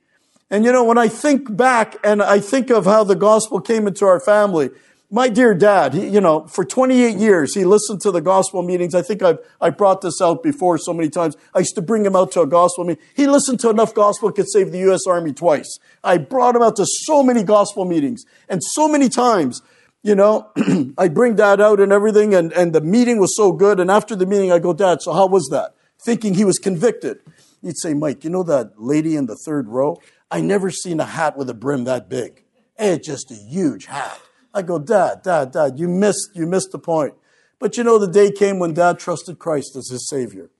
And 0.51 0.65
you 0.65 0.73
know, 0.73 0.85
when 0.85 0.97
I 0.97 1.09
think 1.09 1.55
back 1.55 1.97
and 2.03 2.23
I 2.23 2.41
think 2.41 2.71
of 2.71 2.87
how 2.87 3.05
the 3.05 3.15
gospel 3.15 3.61
came 3.61 3.87
into 3.87 4.07
our 4.07 4.21
family, 4.21 4.71
my 5.11 5.29
dear 5.29 5.55
dad, 5.55 5.93
he, 5.93 6.09
you 6.09 6.21
know, 6.21 6.47
for 6.47 6.65
28 6.65 7.17
years, 7.19 7.55
he 7.55 7.65
listened 7.67 8.01
to 8.01 8.11
the 8.11 8.23
gospel 8.23 8.63
meetings. 8.63 8.95
I 8.95 9.03
think 9.03 9.23
I've, 9.23 9.39
I 9.61 9.69
brought 9.69 10.01
this 10.01 10.23
out 10.23 10.43
before 10.43 10.79
so 10.79 10.95
many 10.95 11.11
times. 11.11 11.37
I 11.55 11.59
used 11.59 11.75
to 11.75 11.83
bring 11.83 12.07
him 12.07 12.17
out 12.17 12.33
to 12.33 12.41
a 12.41 12.47
gospel 12.47 12.85
meeting. 12.85 13.05
He 13.15 13.27
listened 13.27 13.61
to 13.61 13.71
enough 13.71 13.95
gospel 13.95 14.33
could 14.33 14.49
save 14.49 14.73
the 14.73 14.79
U.S. 14.79 15.07
Army 15.07 15.35
twice. 15.35 15.79
I 16.03 16.17
brought 16.17 16.57
him 16.57 16.63
out 16.63 16.77
to 16.77 16.87
so 16.87 17.23
many 17.23 17.43
gospel 17.43 17.85
meetings 17.85 18.25
and 18.49 18.63
so 18.63 18.89
many 18.89 19.11
times, 19.11 19.61
you 20.05 20.14
know, 20.14 20.53
I 20.99 21.09
bring 21.09 21.35
dad 21.35 21.62
out 21.62 21.81
and 21.81 21.90
everything 21.90 22.35
and, 22.35 22.53
and 22.53 22.75
the 22.75 22.83
meeting 22.83 23.19
was 23.19 23.35
so 23.35 23.53
good. 23.53 23.81
And 23.81 23.90
after 23.90 24.14
the 24.14 24.27
meeting, 24.27 24.53
I 24.53 24.59
go, 24.59 24.75
dad, 24.75 25.01
so 25.01 25.14
how 25.14 25.27
was 25.27 25.49
that? 25.51 25.75
Thinking 26.05 26.35
he 26.35 26.45
was 26.45 26.59
convicted. 26.59 27.21
He'd 27.62 27.79
say, 27.79 27.95
Mike, 27.95 28.23
you 28.23 28.29
know 28.29 28.43
that 28.43 28.73
lady 28.77 29.17
in 29.17 29.25
the 29.25 29.35
third 29.35 29.67
row? 29.67 29.99
I 30.31 30.43
never 30.43 30.71
seen 30.71 31.01
a 31.01 31.07
hat 31.07 31.38
with 31.38 31.49
a 31.49 31.55
brim 31.55 31.85
that 31.85 32.11
big. 32.11 32.45
It's 32.79 33.07
just 33.07 33.31
a 33.31 33.35
huge 33.35 33.87
hat. 33.87 34.21
I 34.53 34.61
go, 34.61 34.79
Dad, 34.79 35.23
Dad, 35.23 35.53
Dad, 35.53 35.79
you 35.79 35.88
missed, 35.88 36.31
you 36.35 36.47
missed 36.47 36.73
the 36.73 36.79
point. 36.79 37.14
But 37.59 37.79
you 37.79 37.85
know, 37.85 37.99
the 37.99 38.07
day 38.07 38.31
came 38.31 38.59
when 38.59 38.75
Dad 38.75 38.99
trusted 38.99 39.38
Christ 39.38 39.75
as 39.75 39.88
his 39.88 40.07
Savior. 40.07 40.51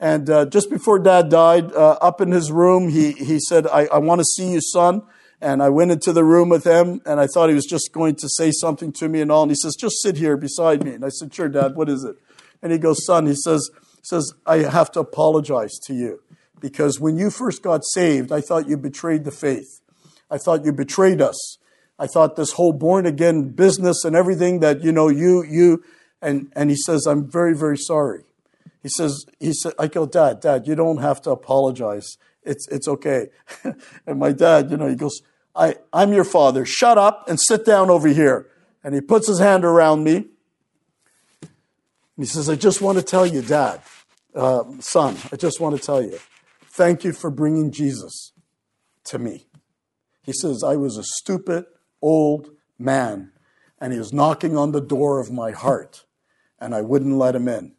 And 0.00 0.30
uh, 0.30 0.46
just 0.46 0.70
before 0.70 0.98
Dad 0.98 1.28
died, 1.28 1.72
uh, 1.72 1.98
up 2.00 2.22
in 2.22 2.30
his 2.30 2.50
room, 2.50 2.88
he, 2.88 3.12
he 3.12 3.38
said, 3.38 3.66
I, 3.66 3.86
I 3.86 3.98
want 3.98 4.20
to 4.20 4.24
see 4.24 4.52
you, 4.52 4.60
son. 4.62 5.02
And 5.40 5.62
I 5.62 5.68
went 5.68 5.92
into 5.92 6.12
the 6.12 6.24
room 6.24 6.48
with 6.48 6.64
him, 6.64 7.00
and 7.06 7.20
I 7.20 7.28
thought 7.28 7.48
he 7.48 7.54
was 7.54 7.66
just 7.66 7.92
going 7.92 8.16
to 8.16 8.28
say 8.28 8.50
something 8.50 8.92
to 8.94 9.08
me 9.08 9.20
and 9.20 9.30
all. 9.30 9.42
And 9.42 9.52
he 9.52 9.56
says, 9.56 9.76
Just 9.76 10.02
sit 10.02 10.16
here 10.16 10.36
beside 10.36 10.84
me. 10.84 10.94
And 10.94 11.04
I 11.04 11.10
said, 11.10 11.32
Sure, 11.32 11.48
Dad, 11.48 11.76
what 11.76 11.88
is 11.88 12.04
it? 12.04 12.16
And 12.60 12.72
he 12.72 12.78
goes, 12.78 13.04
Son, 13.04 13.26
he 13.26 13.34
says, 13.34 13.70
says, 14.02 14.32
I 14.46 14.58
have 14.58 14.90
to 14.92 15.00
apologize 15.00 15.78
to 15.86 15.94
you 15.94 16.22
because 16.60 16.98
when 16.98 17.16
you 17.16 17.30
first 17.30 17.62
got 17.62 17.84
saved, 17.84 18.32
I 18.32 18.40
thought 18.40 18.68
you 18.68 18.76
betrayed 18.76 19.24
the 19.24 19.30
faith. 19.30 19.80
I 20.30 20.38
thought 20.38 20.64
you 20.64 20.72
betrayed 20.72 21.20
us. 21.20 21.58
I 21.98 22.06
thought 22.06 22.36
this 22.36 22.52
whole 22.52 22.72
born 22.72 23.06
again 23.06 23.50
business 23.50 24.04
and 24.04 24.14
everything 24.14 24.60
that, 24.60 24.82
you 24.82 24.92
know, 24.92 25.08
you, 25.08 25.44
you, 25.44 25.82
and, 26.22 26.52
and 26.54 26.70
he 26.70 26.76
says, 26.76 27.06
I'm 27.06 27.28
very, 27.28 27.56
very 27.56 27.76
sorry. 27.76 28.24
He 28.82 28.88
says, 28.88 29.24
he 29.40 29.52
said, 29.52 29.72
I 29.78 29.88
go, 29.88 30.06
Dad, 30.06 30.40
Dad, 30.40 30.66
you 30.66 30.74
don't 30.74 30.98
have 30.98 31.20
to 31.22 31.30
apologize. 31.30 32.16
It's, 32.44 32.68
it's 32.68 32.86
okay. 32.88 33.26
and 34.06 34.18
my 34.18 34.32
dad, 34.32 34.70
you 34.70 34.76
know, 34.76 34.86
he 34.86 34.94
goes, 34.94 35.20
I, 35.58 35.74
I'm 35.92 36.12
your 36.12 36.24
father. 36.24 36.64
Shut 36.64 36.96
up 36.96 37.28
and 37.28 37.38
sit 37.38 37.66
down 37.66 37.90
over 37.90 38.08
here. 38.08 38.46
And 38.84 38.94
he 38.94 39.00
puts 39.00 39.26
his 39.26 39.40
hand 39.40 39.64
around 39.64 40.04
me. 40.04 40.14
And 40.16 40.26
he 42.16 42.24
says, 42.26 42.48
I 42.48 42.54
just 42.54 42.80
want 42.80 42.96
to 42.98 43.04
tell 43.04 43.26
you, 43.26 43.42
Dad, 43.42 43.82
uh, 44.34 44.62
son, 44.78 45.16
I 45.32 45.36
just 45.36 45.60
want 45.60 45.76
to 45.76 45.82
tell 45.82 46.00
you, 46.00 46.18
thank 46.70 47.04
you 47.04 47.12
for 47.12 47.30
bringing 47.30 47.72
Jesus 47.72 48.32
to 49.04 49.18
me. 49.18 49.46
He 50.22 50.32
says, 50.32 50.62
I 50.62 50.76
was 50.76 50.96
a 50.96 51.02
stupid, 51.02 51.66
old 52.00 52.50
man, 52.78 53.32
and 53.80 53.92
he 53.92 53.98
was 53.98 54.12
knocking 54.12 54.56
on 54.56 54.72
the 54.72 54.80
door 54.80 55.20
of 55.20 55.32
my 55.32 55.50
heart, 55.50 56.04
and 56.60 56.74
I 56.74 56.82
wouldn't 56.82 57.16
let 57.16 57.34
him 57.34 57.48
in. 57.48 57.74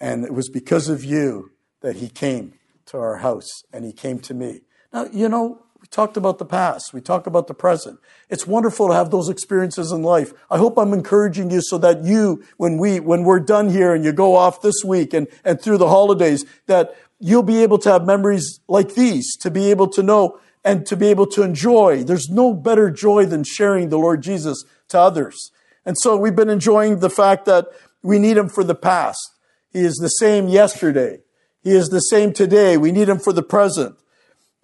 And 0.00 0.24
it 0.24 0.32
was 0.34 0.48
because 0.48 0.88
of 0.88 1.04
you 1.04 1.52
that 1.80 1.96
he 1.96 2.08
came 2.08 2.54
to 2.86 2.98
our 2.98 3.16
house 3.16 3.62
and 3.72 3.84
he 3.84 3.92
came 3.92 4.18
to 4.20 4.34
me. 4.34 4.60
Now, 4.92 5.06
you 5.12 5.28
know, 5.28 5.63
talked 5.94 6.16
about 6.16 6.38
the 6.38 6.44
past. 6.44 6.92
We 6.92 7.00
talk 7.00 7.26
about 7.26 7.46
the 7.46 7.54
present. 7.54 8.00
It's 8.28 8.46
wonderful 8.46 8.88
to 8.88 8.94
have 8.94 9.10
those 9.10 9.28
experiences 9.28 9.92
in 9.92 10.02
life. 10.02 10.32
I 10.50 10.58
hope 10.58 10.76
I'm 10.76 10.92
encouraging 10.92 11.50
you 11.50 11.60
so 11.62 11.78
that 11.78 12.02
you, 12.02 12.44
when 12.56 12.78
we, 12.78 12.98
when 12.98 13.22
we're 13.22 13.40
done 13.40 13.70
here 13.70 13.94
and 13.94 14.04
you 14.04 14.12
go 14.12 14.34
off 14.34 14.60
this 14.60 14.82
week 14.84 15.14
and, 15.14 15.28
and 15.44 15.60
through 15.60 15.78
the 15.78 15.88
holidays, 15.88 16.44
that 16.66 16.96
you'll 17.20 17.44
be 17.44 17.62
able 17.62 17.78
to 17.78 17.92
have 17.92 18.04
memories 18.04 18.60
like 18.66 18.94
these, 18.94 19.36
to 19.36 19.50
be 19.50 19.70
able 19.70 19.86
to 19.88 20.02
know 20.02 20.40
and 20.64 20.84
to 20.86 20.96
be 20.96 21.06
able 21.06 21.26
to 21.28 21.42
enjoy. 21.42 22.02
There's 22.02 22.28
no 22.28 22.52
better 22.52 22.90
joy 22.90 23.26
than 23.26 23.44
sharing 23.44 23.90
the 23.90 23.98
Lord 23.98 24.20
Jesus 24.22 24.64
to 24.88 24.98
others. 24.98 25.52
And 25.86 25.96
so 25.98 26.16
we've 26.16 26.34
been 26.34 26.50
enjoying 26.50 26.98
the 26.98 27.10
fact 27.10 27.44
that 27.44 27.68
we 28.02 28.18
need 28.18 28.36
him 28.36 28.48
for 28.48 28.64
the 28.64 28.74
past. 28.74 29.32
He 29.72 29.80
is 29.80 29.94
the 29.96 30.08
same 30.08 30.48
yesterday. 30.48 31.20
He 31.62 31.70
is 31.70 31.88
the 31.88 32.00
same 32.00 32.32
today. 32.32 32.76
We 32.76 32.90
need 32.90 33.08
him 33.08 33.18
for 33.18 33.32
the 33.32 33.42
present. 33.42 33.96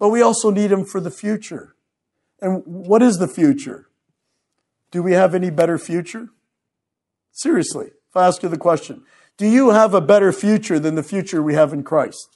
But 0.01 0.09
we 0.09 0.23
also 0.23 0.49
need 0.49 0.71
him 0.71 0.83
for 0.83 0.99
the 0.99 1.11
future. 1.11 1.75
And 2.41 2.63
what 2.65 3.03
is 3.03 3.19
the 3.19 3.27
future? 3.27 3.87
Do 4.89 5.03
we 5.03 5.11
have 5.11 5.35
any 5.35 5.51
better 5.51 5.77
future? 5.77 6.29
Seriously, 7.31 7.91
if 8.09 8.17
I 8.17 8.25
ask 8.25 8.41
you 8.41 8.49
the 8.49 8.57
question, 8.57 9.03
do 9.37 9.45
you 9.45 9.69
have 9.69 9.93
a 9.93 10.01
better 10.01 10.33
future 10.33 10.79
than 10.79 10.95
the 10.95 11.03
future 11.03 11.43
we 11.43 11.53
have 11.53 11.71
in 11.71 11.83
Christ? 11.83 12.35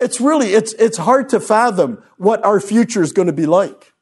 It's 0.00 0.18
really, 0.18 0.54
it's, 0.54 0.72
it's 0.78 0.96
hard 0.96 1.28
to 1.28 1.40
fathom 1.40 2.02
what 2.16 2.42
our 2.42 2.58
future 2.58 3.02
is 3.02 3.12
going 3.12 3.26
to 3.26 3.34
be 3.34 3.44
like. 3.44 3.92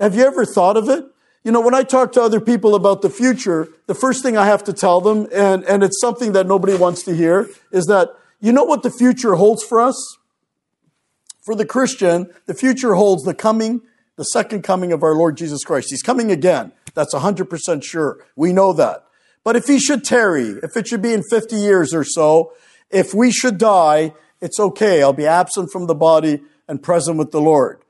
Have 0.00 0.16
you 0.16 0.24
ever 0.24 0.44
thought 0.44 0.76
of 0.76 0.88
it? 0.88 1.04
You 1.44 1.52
know, 1.52 1.60
when 1.60 1.76
I 1.76 1.84
talk 1.84 2.10
to 2.14 2.22
other 2.22 2.40
people 2.40 2.74
about 2.74 3.02
the 3.02 3.10
future, 3.10 3.68
the 3.86 3.94
first 3.94 4.20
thing 4.24 4.36
I 4.36 4.46
have 4.46 4.64
to 4.64 4.72
tell 4.72 5.00
them, 5.00 5.28
and, 5.32 5.62
and 5.66 5.84
it's 5.84 6.00
something 6.00 6.32
that 6.32 6.48
nobody 6.48 6.74
wants 6.74 7.04
to 7.04 7.14
hear, 7.14 7.48
is 7.70 7.86
that, 7.86 8.08
you 8.40 8.50
know 8.50 8.64
what 8.64 8.82
the 8.82 8.90
future 8.90 9.36
holds 9.36 9.62
for 9.62 9.80
us? 9.80 10.18
For 11.42 11.54
the 11.54 11.66
Christian, 11.66 12.30
the 12.46 12.54
future 12.54 12.94
holds 12.94 13.24
the 13.24 13.34
coming, 13.34 13.82
the 14.16 14.24
second 14.24 14.62
coming 14.62 14.92
of 14.92 15.02
our 15.02 15.14
Lord 15.14 15.36
Jesus 15.36 15.64
Christ. 15.64 15.88
He's 15.90 16.02
coming 16.02 16.30
again. 16.30 16.72
That's 16.94 17.14
100% 17.14 17.82
sure. 17.82 18.24
We 18.36 18.52
know 18.52 18.72
that. 18.72 19.04
But 19.44 19.56
if 19.56 19.66
he 19.66 19.80
should 19.80 20.04
tarry, 20.04 20.60
if 20.62 20.76
it 20.76 20.86
should 20.86 21.02
be 21.02 21.12
in 21.12 21.22
50 21.28 21.56
years 21.56 21.92
or 21.92 22.04
so, 22.04 22.52
if 22.90 23.12
we 23.12 23.32
should 23.32 23.58
die, 23.58 24.14
it's 24.40 24.60
okay. 24.60 25.02
I'll 25.02 25.12
be 25.12 25.26
absent 25.26 25.70
from 25.72 25.86
the 25.86 25.94
body 25.94 26.42
and 26.68 26.82
present 26.82 27.18
with 27.18 27.32
the 27.32 27.40
Lord. 27.40 27.82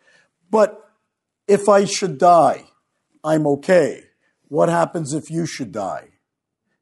But 0.50 0.90
if 1.46 1.68
I 1.68 1.84
should 1.84 2.16
die, 2.18 2.64
I'm 3.22 3.46
okay. 3.46 4.04
What 4.48 4.70
happens 4.70 5.12
if 5.12 5.30
you 5.30 5.44
should 5.44 5.72
die? 5.72 6.08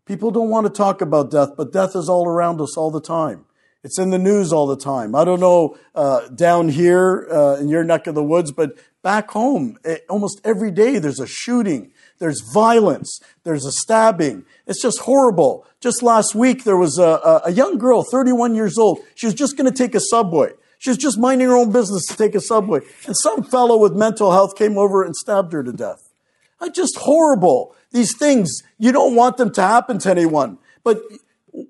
People 0.04 0.30
don't 0.30 0.50
want 0.50 0.66
to 0.66 0.72
talk 0.72 1.00
about 1.00 1.30
death, 1.30 1.50
but 1.56 1.72
death 1.72 1.96
is 1.96 2.08
all 2.08 2.28
around 2.28 2.60
us 2.60 2.76
all 2.76 2.90
the 2.90 3.00
time. 3.00 3.46
It's 3.82 3.98
in 3.98 4.10
the 4.10 4.18
news 4.18 4.52
all 4.52 4.66
the 4.66 4.76
time. 4.76 5.14
I 5.14 5.24
don't 5.24 5.40
know 5.40 5.78
uh, 5.94 6.28
down 6.28 6.68
here 6.68 7.26
uh, 7.30 7.56
in 7.56 7.68
your 7.68 7.82
neck 7.82 8.06
of 8.06 8.14
the 8.14 8.22
woods, 8.22 8.52
but 8.52 8.76
back 9.02 9.30
home, 9.30 9.78
it, 9.84 9.88
eh, 9.88 9.98
almost 10.10 10.40
every 10.44 10.70
day 10.70 10.98
there's 10.98 11.18
a 11.18 11.26
shooting, 11.26 11.92
there's 12.18 12.42
violence, 12.52 13.20
there's 13.42 13.64
a 13.64 13.72
stabbing. 13.72 14.44
It's 14.66 14.82
just 14.82 15.00
horrible. 15.00 15.66
Just 15.80 16.02
last 16.02 16.34
week, 16.34 16.64
there 16.64 16.76
was 16.76 16.98
a, 16.98 17.40
a 17.46 17.52
young 17.52 17.78
girl, 17.78 18.04
31 18.04 18.54
years 18.54 18.76
old. 18.76 19.00
She 19.14 19.26
was 19.26 19.34
just 19.34 19.56
going 19.56 19.70
to 19.70 19.76
take 19.76 19.94
a 19.94 20.00
subway. 20.00 20.50
She 20.78 20.90
was 20.90 20.98
just 20.98 21.18
minding 21.18 21.48
her 21.48 21.56
own 21.56 21.72
business 21.72 22.04
to 22.06 22.16
take 22.16 22.34
a 22.34 22.40
subway. 22.40 22.80
And 23.06 23.16
some 23.16 23.42
fellow 23.44 23.78
with 23.78 23.94
mental 23.94 24.32
health 24.32 24.56
came 24.56 24.76
over 24.76 25.02
and 25.02 25.16
stabbed 25.16 25.54
her 25.54 25.62
to 25.62 25.72
death. 25.72 26.12
Uh, 26.60 26.68
just 26.68 26.96
horrible. 26.98 27.74
These 27.92 28.16
things, 28.16 28.62
you 28.78 28.92
don't 28.92 29.14
want 29.14 29.38
them 29.38 29.52
to 29.52 29.62
happen 29.62 29.98
to 30.00 30.10
anyone. 30.10 30.58
But 30.84 31.00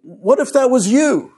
what 0.02 0.40
if 0.40 0.52
that 0.52 0.70
was 0.70 0.88
you? 0.88 1.32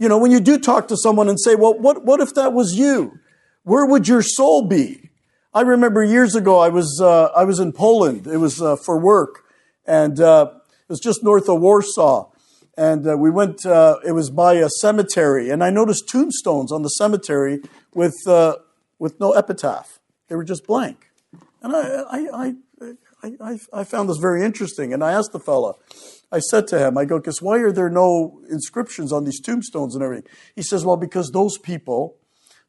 You 0.00 0.08
know, 0.08 0.16
when 0.16 0.30
you 0.30 0.40
do 0.40 0.58
talk 0.58 0.88
to 0.88 0.96
someone 0.96 1.28
and 1.28 1.38
say, 1.38 1.54
well, 1.54 1.74
what, 1.78 2.06
what 2.06 2.20
if 2.20 2.32
that 2.34 2.54
was 2.54 2.72
you? 2.74 3.18
Where 3.64 3.84
would 3.84 4.08
your 4.08 4.22
soul 4.22 4.66
be? 4.66 5.10
I 5.52 5.60
remember 5.60 6.02
years 6.02 6.34
ago, 6.34 6.58
I 6.58 6.70
was, 6.70 7.02
uh, 7.02 7.26
I 7.36 7.44
was 7.44 7.60
in 7.60 7.74
Poland. 7.74 8.26
It 8.26 8.38
was 8.38 8.62
uh, 8.62 8.76
for 8.76 8.98
work. 8.98 9.44
And 9.84 10.18
uh, 10.18 10.52
it 10.54 10.88
was 10.88 11.00
just 11.00 11.22
north 11.22 11.50
of 11.50 11.60
Warsaw. 11.60 12.30
And 12.78 13.06
uh, 13.06 13.18
we 13.18 13.30
went, 13.30 13.66
uh, 13.66 13.98
it 14.02 14.12
was 14.12 14.30
by 14.30 14.54
a 14.54 14.70
cemetery. 14.70 15.50
And 15.50 15.62
I 15.62 15.68
noticed 15.68 16.08
tombstones 16.08 16.72
on 16.72 16.80
the 16.80 16.88
cemetery 16.88 17.60
with, 17.92 18.16
uh, 18.26 18.56
with 18.98 19.20
no 19.20 19.32
epitaph. 19.32 19.98
They 20.28 20.34
were 20.34 20.44
just 20.44 20.66
blank. 20.66 21.10
And 21.60 21.76
I, 21.76 22.04
I, 22.10 22.54
I, 23.22 23.32
I, 23.38 23.58
I 23.70 23.84
found 23.84 24.08
this 24.08 24.16
very 24.16 24.42
interesting. 24.42 24.94
And 24.94 25.04
I 25.04 25.12
asked 25.12 25.32
the 25.32 25.40
fellow, 25.40 25.78
I 26.32 26.38
said 26.38 26.68
to 26.68 26.78
him, 26.78 26.96
I 26.96 27.04
go, 27.04 27.18
because 27.18 27.42
why 27.42 27.58
are 27.58 27.72
there 27.72 27.90
no 27.90 28.40
inscriptions 28.48 29.12
on 29.12 29.24
these 29.24 29.40
tombstones 29.40 29.94
and 29.94 30.04
everything? 30.04 30.30
He 30.54 30.62
says, 30.62 30.84
well, 30.84 30.96
because 30.96 31.30
those 31.30 31.58
people, 31.58 32.16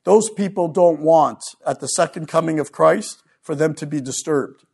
those 0.04 0.30
people 0.30 0.68
don't 0.68 1.02
want 1.02 1.44
at 1.66 1.80
the 1.80 1.88
second 1.88 2.28
coming 2.28 2.60
of 2.60 2.72
Christ 2.72 3.22
for 3.42 3.54
them 3.54 3.76
to 3.76 3.86
be 3.86 4.02
disturbed. 4.02 4.66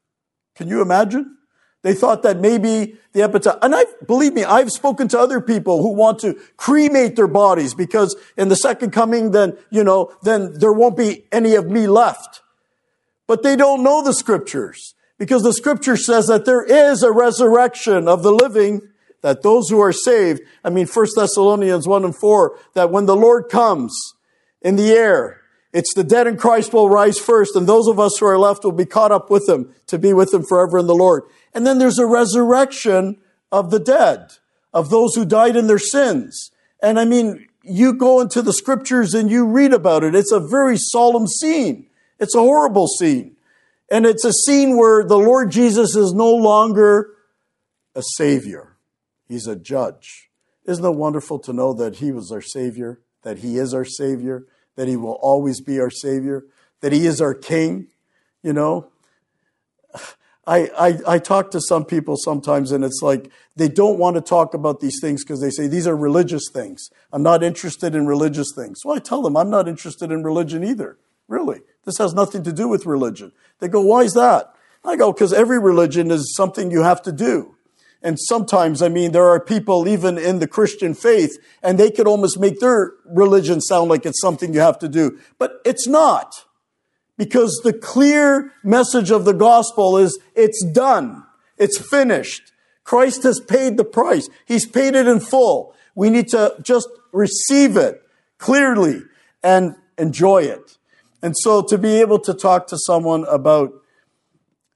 Can 0.56 0.70
you 0.70 0.82
imagine? 0.82 1.38
They 1.84 1.94
thought 1.94 2.24
that 2.24 2.40
maybe 2.40 2.96
the 3.14 3.22
epitaph, 3.22 3.60
and 3.62 3.76
I 3.76 3.86
believe 4.06 4.34
me, 4.34 4.44
I've 4.44 4.72
spoken 4.72 5.08
to 5.10 5.20
other 5.20 5.40
people 5.40 5.82
who 5.82 5.94
want 5.94 6.20
to 6.20 6.34
cremate 6.56 7.16
their 7.16 7.28
bodies 7.28 7.74
because 7.74 8.16
in 8.36 8.50
the 8.50 8.56
second 8.56 8.92
coming, 8.92 9.32
then, 9.32 9.58
you 9.70 9.84
know, 9.84 10.12
then 10.24 10.54
there 10.60 10.74
won't 10.74 10.98
be 10.98 11.26
any 11.32 11.56
of 11.56 11.70
me 11.70 11.88
left. 11.88 12.42
But 13.28 13.44
they 13.44 13.56
don't 13.56 13.84
know 13.84 14.04
the 14.04 14.14
scriptures 14.14 14.96
because 15.18 15.44
the 15.44 15.54
scripture 15.54 15.98
says 15.98 16.28
that 16.28 16.46
there 16.46 16.64
is 16.64 17.04
a 17.04 17.12
resurrection 17.12 18.08
of 18.08 18.24
the 18.24 18.32
living 18.32 18.82
that 19.22 19.42
those 19.42 19.70
who 19.70 19.80
are 19.80 19.94
saved, 19.94 20.42
I 20.64 20.70
mean, 20.70 20.88
1 20.88 21.08
Thessalonians 21.16 21.88
1 21.88 22.06
and 22.06 22.16
4, 22.16 22.60
that 22.76 22.92
when 22.92 23.06
the 23.08 23.16
Lord 23.16 23.50
comes 23.50 23.94
in 24.62 24.76
the 24.76 24.92
air, 24.92 25.42
it's 25.74 25.94
the 25.94 26.04
dead 26.04 26.28
in 26.28 26.38
Christ 26.38 26.74
will 26.74 26.90
rise 26.90 27.20
first, 27.20 27.56
and 27.56 27.68
those 27.68 27.88
of 27.88 28.00
us 28.00 28.18
who 28.18 28.26
are 28.26 28.40
left 28.40 28.64
will 28.64 28.72
be 28.72 28.86
caught 28.86 29.12
up 29.12 29.30
with 29.30 29.48
him 29.50 29.74
to 29.88 29.98
be 29.98 30.14
with 30.14 30.34
him 30.34 30.44
forever 30.44 30.80
in 30.80 30.88
the 30.88 30.96
Lord. 30.96 31.24
And 31.54 31.66
then 31.66 31.78
there's 31.78 32.00
a 32.00 32.06
resurrection 32.06 33.18
of 33.52 33.72
the 33.72 33.80
dead, 33.80 34.34
of 34.74 34.90
those 34.90 35.16
who 35.16 35.26
died 35.26 35.56
in 35.56 35.68
their 35.68 35.80
sins. 35.80 36.52
And 36.82 37.00
I 37.00 37.06
mean, 37.06 37.48
you 37.64 37.94
go 37.94 38.22
into 38.22 38.42
the 38.42 38.54
scriptures 38.54 39.14
and 39.14 39.30
you 39.30 39.46
read 39.46 39.74
about 39.74 40.04
it. 40.04 40.16
It's 40.16 40.32
a 40.32 40.40
very 40.40 40.78
solemn 40.78 41.28
scene. 41.28 41.88
It's 42.20 42.36
a 42.36 42.40
horrible 42.40 42.88
scene. 42.88 43.37
And 43.90 44.06
it's 44.06 44.26
a 44.26 44.34
scene 44.34 44.78
where 44.78 45.04
the 45.04 45.18
Lord 45.18 45.52
Jesus 45.52 45.96
is 45.96 46.14
no 46.14 46.30
longer 46.30 47.14
a 47.96 48.04
savior. 48.18 48.78
He's 49.28 49.48
a 49.48 49.56
judge. 49.56 50.30
Isn't 50.66 50.84
it 50.84 50.96
wonderful 50.96 51.40
to 51.40 51.54
know 51.54 51.74
that 51.74 51.98
He 51.98 52.12
was 52.12 52.32
our 52.32 52.42
Savior, 52.42 53.00
that 53.24 53.40
He 53.40 53.58
is 53.58 53.74
our 53.74 53.86
Savior, 53.86 54.46
that 54.76 54.88
He 54.88 54.98
will 54.98 55.18
always 55.22 55.62
be 55.62 55.80
our 55.80 55.90
Savior, 55.90 56.46
that 56.82 56.92
He 56.92 57.06
is 57.06 57.22
our 57.22 57.34
King? 57.34 57.88
You 58.44 58.54
know, 58.54 58.90
I, 60.46 60.70
I, 60.78 61.00
I 61.16 61.20
talk 61.20 61.52
to 61.52 61.62
some 61.62 61.84
people 61.84 62.16
sometimes 62.18 62.72
and 62.72 62.84
it's 62.84 63.02
like 63.02 63.30
they 63.58 63.68
don't 63.68 64.00
want 64.00 64.16
to 64.16 64.22
talk 64.22 64.54
about 64.54 64.80
these 64.80 65.00
things 65.02 65.24
because 65.24 65.42
they 65.42 65.50
say 65.50 65.68
these 65.68 65.88
are 65.88 65.96
religious 65.96 66.44
things. 66.54 66.90
I'm 67.12 67.24
not 67.24 67.44
interested 67.44 67.96
in 67.96 68.08
religious 68.08 68.54
things. 68.56 68.86
Well, 68.86 68.96
I 68.96 69.00
tell 69.00 69.22
them 69.22 69.36
I'm 69.36 69.50
not 69.50 69.68
interested 69.68 70.12
in 70.12 70.24
religion 70.24 70.64
either. 70.64 70.98
Really. 71.28 71.62
This 71.88 72.00
has 72.00 72.14
nothing 72.14 72.44
to 72.44 72.52
do 72.52 72.68
with 72.68 72.86
religion. 72.86 73.32
They 73.60 73.70
go, 73.70 73.80
why 73.80 74.02
is 74.02 74.14
that? 74.14 74.54
I 74.84 74.98
go, 74.98 75.14
because 75.14 75.32
every 75.32 75.58
religion 75.58 76.12
is 76.12 76.36
something 76.36 76.70
you 76.70 76.84
have 76.84 77.02
to 77.04 77.14
do. 77.14 77.56
And 78.04 78.20
sometimes, 78.20 78.82
I 78.82 78.90
mean, 78.90 79.14
there 79.14 79.30
are 79.30 79.40
people 79.40 79.88
even 79.88 80.18
in 80.18 80.40
the 80.40 80.50
Christian 80.50 80.94
faith, 80.94 81.38
and 81.64 81.78
they 81.78 81.90
could 81.90 82.06
almost 82.06 82.42
make 82.42 82.60
their 82.60 82.92
religion 83.06 83.62
sound 83.62 83.90
like 83.90 84.06
it's 84.06 84.20
something 84.20 84.54
you 84.54 84.60
have 84.60 84.78
to 84.80 84.90
do. 84.90 85.18
But 85.40 85.62
it's 85.64 85.88
not. 85.88 86.44
Because 87.18 87.62
the 87.64 87.72
clear 87.72 88.52
message 88.66 89.10
of 89.10 89.24
the 89.24 89.34
gospel 89.34 89.98
is 89.98 90.20
it's 90.36 90.66
done. 90.66 91.24
It's 91.58 91.78
finished. 91.78 92.52
Christ 92.84 93.24
has 93.24 93.40
paid 93.40 93.78
the 93.78 93.86
price. 93.86 94.28
He's 94.46 94.68
paid 94.68 94.94
it 94.94 95.08
in 95.08 95.22
full. 95.22 95.74
We 95.96 96.10
need 96.10 96.28
to 96.30 96.58
just 96.62 96.90
receive 97.14 97.78
it 97.78 98.02
clearly 98.40 99.04
and 99.42 99.76
enjoy 99.98 100.44
it. 100.44 100.77
And 101.22 101.36
so 101.38 101.62
to 101.64 101.78
be 101.78 102.00
able 102.00 102.20
to 102.20 102.34
talk 102.34 102.68
to 102.68 102.78
someone 102.78 103.26
about 103.26 103.74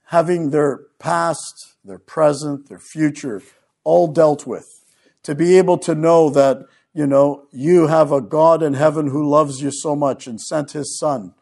having 0.06 0.50
their 0.50 0.80
past 0.98 1.72
their 1.84 1.98
present, 1.98 2.68
their 2.68 2.78
future, 2.78 3.42
all 3.84 4.08
dealt 4.08 4.46
with. 4.46 4.66
To 5.24 5.34
be 5.34 5.58
able 5.58 5.78
to 5.78 5.94
know 5.94 6.30
that, 6.30 6.66
you 6.94 7.06
know, 7.06 7.46
you 7.52 7.86
have 7.86 8.12
a 8.12 8.20
God 8.20 8.62
in 8.62 8.74
heaven 8.74 9.08
who 9.08 9.28
loves 9.28 9.62
you 9.62 9.70
so 9.72 9.94
much 9.96 10.26
and 10.26 10.40
sent 10.40 10.72
his 10.72 10.98
son 10.98 11.34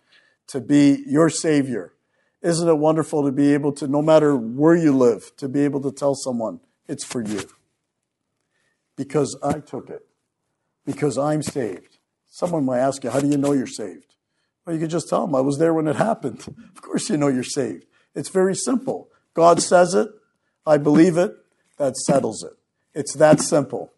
to 0.48 0.60
be 0.60 1.02
your 1.06 1.30
savior. 1.30 1.94
Isn't 2.42 2.68
it 2.68 2.78
wonderful 2.78 3.24
to 3.24 3.32
be 3.32 3.52
able 3.52 3.72
to, 3.72 3.86
no 3.86 4.00
matter 4.02 4.34
where 4.36 4.76
you 4.76 4.96
live, 4.96 5.32
to 5.36 5.48
be 5.48 5.60
able 5.64 5.80
to 5.82 5.92
tell 5.92 6.14
someone 6.14 6.60
it's 6.88 7.04
for 7.04 7.22
you? 7.22 7.48
Because 8.96 9.38
I 9.42 9.60
took 9.60 9.90
it. 9.90 10.06
Because 10.86 11.18
I'm 11.18 11.42
saved. 11.42 11.98
Someone 12.26 12.64
might 12.64 12.78
ask 12.78 13.04
you, 13.04 13.10
how 13.10 13.20
do 13.20 13.28
you 13.28 13.36
know 13.36 13.52
you're 13.52 13.66
saved? 13.66 14.09
Well, 14.64 14.74
you 14.74 14.80
can 14.80 14.90
just 14.90 15.08
tell 15.08 15.26
them, 15.26 15.34
I 15.34 15.40
was 15.40 15.58
there 15.58 15.74
when 15.74 15.88
it 15.88 15.96
happened. 15.96 16.44
Of 16.74 16.82
course 16.82 17.10
you 17.10 17.16
know 17.16 17.28
you're 17.28 17.44
saved. 17.44 17.84
It's 18.14 18.30
very 18.30 18.54
simple. 18.54 19.10
God 19.34 19.62
says 19.62 19.94
it, 19.94 20.08
I 20.66 20.76
believe 20.76 21.16
it, 21.18 21.36
that 21.78 21.96
settles 21.96 22.42
it. 22.42 22.52
It's 22.94 23.14
that 23.14 23.40
simple. 23.40 23.92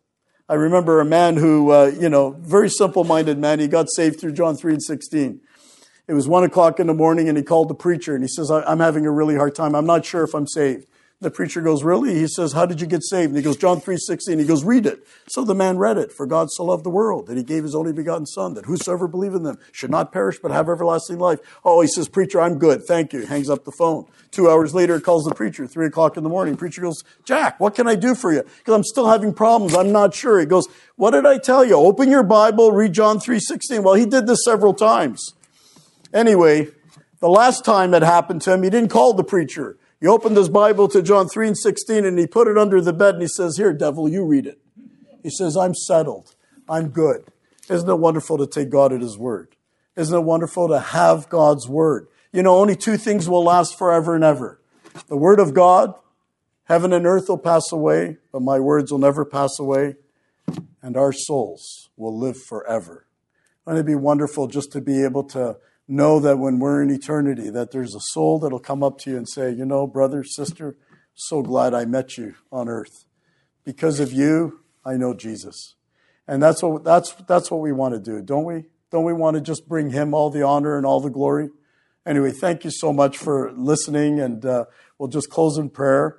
I 0.49 0.55
remember 0.55 1.01
a 1.01 1.05
man 1.05 1.37
who, 1.37 1.71
uh, 1.71 1.93
you 1.99 2.09
know, 2.09 2.31
very 2.41 2.69
simple 2.69 3.05
minded 3.05 3.39
man, 3.39 3.61
he 3.61 3.69
got 3.69 3.87
saved 3.91 4.21
through 4.21 4.33
John 4.33 4.57
3 4.57 4.75
and 4.75 4.83
16. 4.83 5.41
It 6.09 6.15
was 6.15 6.29
one 6.29 6.45
o'clock 6.45 6.81
in 6.81 6.89
the 6.89 6.95
morning 6.95 7.29
and 7.29 7.39
he 7.39 7.45
called 7.45 7.69
the 7.69 7.75
preacher 7.75 8.15
and 8.15 8.23
he 8.23 8.29
says, 8.29 8.51
I'm 8.51 8.81
having 8.81 9.07
a 9.07 9.11
really 9.11 9.37
hard 9.37 9.55
time. 9.55 9.75
I'm 9.75 9.87
not 9.87 10.05
sure 10.05 10.25
if 10.25 10.35
I'm 10.35 10.47
saved. 10.47 10.87
The 11.23 11.31
preacher 11.31 11.61
goes, 11.61 11.85
Really? 11.85 12.17
He 12.17 12.27
says, 12.27 12.53
How 12.53 12.67
did 12.67 12.81
you 12.81 12.87
get 12.89 13.05
saved? 13.05 13.29
And 13.29 13.37
he 13.37 13.45
goes, 13.45 13.57
John 13.57 13.81
3 13.81 13.97
16. 13.97 14.41
He 14.41 14.45
goes, 14.45 14.65
Read 14.65 14.87
it. 14.87 15.07
So 15.29 15.45
the 15.45 15.55
man 15.55 15.79
read 15.79 15.97
it. 15.97 16.11
For 16.11 16.27
God 16.27 16.51
so 16.51 16.65
loved 16.65 16.85
the 16.85 16.91
world 16.91 17.29
that 17.29 17.37
he 17.37 17.45
gave 17.45 17.63
his 17.63 17.77
only 17.77 17.93
begotten 17.93 18.27
Son, 18.27 18.55
that 18.55 18.65
whosoever 18.65 19.07
believe 19.07 19.33
in 19.33 19.45
them 19.45 19.57
should 19.71 19.91
not 19.91 20.11
perish 20.11 20.41
but 20.43 20.51
have 20.51 20.69
everlasting 20.69 21.21
life. 21.21 21.39
Oh, 21.65 21.81
he 21.81 21.87
says, 21.87 22.09
Preacher, 22.09 22.41
I'm 22.41 22.59
good. 22.59 22.85
Thank 22.85 23.13
you. 23.13 23.25
Hangs 23.25 23.49
up 23.49 23.65
the 23.65 23.71
phone. 23.71 24.07
Two 24.33 24.51
hours 24.51 24.75
later, 24.75 24.99
calls 24.99 25.25
the 25.25 25.35
preacher, 25.35 25.65
three 25.69 25.87
o'clock 25.87 26.17
in 26.17 26.25
the 26.25 26.29
morning. 26.29 26.57
Preacher 26.57 26.83
goes, 26.83 27.05
Jack, 27.25 27.61
what 27.61 27.77
can 27.77 27.87
I 27.87 27.95
do 27.95 28.17
for 28.17 28.33
you? 28.33 28.43
Because 28.43 28.75
I'm 28.75 28.85
still 28.85 29.09
having 29.09 29.33
problems. 29.33 29.77
I'm 29.77 29.93
not 29.93 30.15
sure. 30.15 30.41
He 30.41 30.47
goes, 30.47 30.67
What 30.97 31.13
did 31.13 31.25
I 31.25 31.39
tell 31.39 31.65
you? 31.65 31.77
Open 31.77 32.11
your 32.11 32.25
Bible, 32.25 32.73
read 32.73 32.95
John 32.95 33.21
3 33.21 33.39
16. 33.39 33.85
Well, 33.85 33.95
he 33.95 34.07
did 34.07 34.27
this 34.27 34.45
several 34.45 34.75
times. 34.75 35.35
Anyway, 36.13 36.67
the 37.21 37.29
last 37.29 37.65
time 37.65 37.95
it 37.95 38.03
happened 38.03 38.43
to 38.43 38.53
him, 38.53 38.65
he 38.65 38.71
didn't 38.71 38.91
call 38.91 39.15
the 39.15 39.23
preacher. 39.23 39.77
He 40.03 40.09
opened 40.09 40.37
his 40.37 40.49
Bible 40.49 40.89
to 40.89 41.01
John 41.01 41.29
3 41.29 41.47
and 41.47 41.57
16 41.57 42.05
and 42.05 42.19
he 42.19 42.27
put 42.27 42.49
it 42.49 42.59
under 42.59 42.81
the 42.81 42.93
bed 42.93 43.15
and 43.15 43.23
he 43.23 43.29
says, 43.29 43.57
Here, 43.57 43.73
devil, 43.73 44.09
you 44.09 44.25
read 44.25 44.47
it. 44.47 44.59
He 45.23 45.31
says, 45.31 45.57
I'm 45.57 45.77
settled. 45.77 46.35
I'm 46.69 46.89
good. 46.89 47.25
Isn't 47.71 47.89
it 47.89 48.01
wonderful 48.01 48.37
to 48.39 48.47
take 48.49 48.69
God 48.69 48.93
at 48.93 49.01
his 49.01 49.17
word? 49.17 49.55
Isn't 49.95 50.19
it 50.19 50.25
wonderful 50.25 50.67
to 50.71 50.81
have 50.81 51.29
God's 51.29 51.69
word? 51.69 52.09
You 52.33 52.43
know, 52.43 52.57
only 52.57 52.75
two 52.75 52.97
things 52.97 53.29
will 53.29 53.45
last 53.45 53.79
forever 53.79 54.17
and 54.17 54.25
ever. 54.25 54.61
The 55.07 55.17
word 55.17 55.39
of 55.39 55.55
God, 55.55 55.95
heaven 56.65 56.93
and 56.93 57.07
earth 57.07 57.29
will 57.29 57.39
pass 57.39 57.71
away, 57.71 58.17
but 58.33 58.43
my 58.43 58.59
words 58.59 58.91
will 58.91 58.99
never 58.99 59.25
pass 59.25 59.61
away, 59.61 59.95
and 60.83 60.97
our 60.97 61.13
souls 61.13 61.91
will 61.97 62.19
live 62.19 62.43
forever. 62.43 63.07
Wouldn't 63.65 63.87
it 63.87 63.87
be 63.87 63.95
wonderful 63.95 64.49
just 64.49 64.73
to 64.73 64.81
be 64.81 65.05
able 65.05 65.23
to 65.29 65.59
know 65.89 66.21
that 66.21 66.39
when 66.39 66.59
we're 66.59 66.83
in 66.83 66.91
eternity, 66.91 67.51
that 67.51 67.71
there's 67.71 67.95
a 67.95 68.01
soul 68.01 68.39
that'll 68.39 68.59
come 68.59 68.83
up 68.83 68.99
to 68.99 69.11
you 69.11 69.17
and 69.17 69.29
say, 69.29 69.51
you 69.51 69.65
know, 69.65 69.87
brother, 69.87 70.25
sister, 70.25 70.77
so 71.15 71.43
glad 71.43 71.75
I 71.75 71.85
met 71.85 72.17
you 72.17 72.35
on 72.51 72.69
earth. 72.69 73.05
Because 73.65 74.01
of 74.01 74.13
you, 74.13 74.61
I 74.85 74.97
know 74.97 75.15
Jesus. 75.15 75.75
And 76.27 76.43
that's 76.43 76.63
what, 76.63 76.85
that's, 76.85 77.13
that's 77.27 77.51
what 77.51 77.61
we 77.61 77.73
want 77.73 77.95
to 77.95 78.01
do, 78.01 78.23
don't 78.23 78.45
we? 78.45 78.65
Don't 78.91 79.05
we 79.05 79.13
want 79.13 79.37
to 79.37 79.41
just 79.41 79.69
bring 79.69 79.91
him 79.91 80.15
all 80.15 80.31
the 80.31 80.43
honor 80.43 80.77
and 80.77 80.87
all 80.87 81.01
the 81.01 81.11
glory? 81.11 81.51
Anyway, 82.05 82.31
thank 82.31 82.65
you 82.65 82.71
so 82.71 82.93
much 82.93 83.17
for 83.17 83.53
listening, 83.53 84.19
and 84.21 84.45
uh, 84.45 84.65
we'll 84.99 85.09
just 85.09 85.31
close 85.31 85.57
in 85.57 85.71
prayer. 85.71 86.19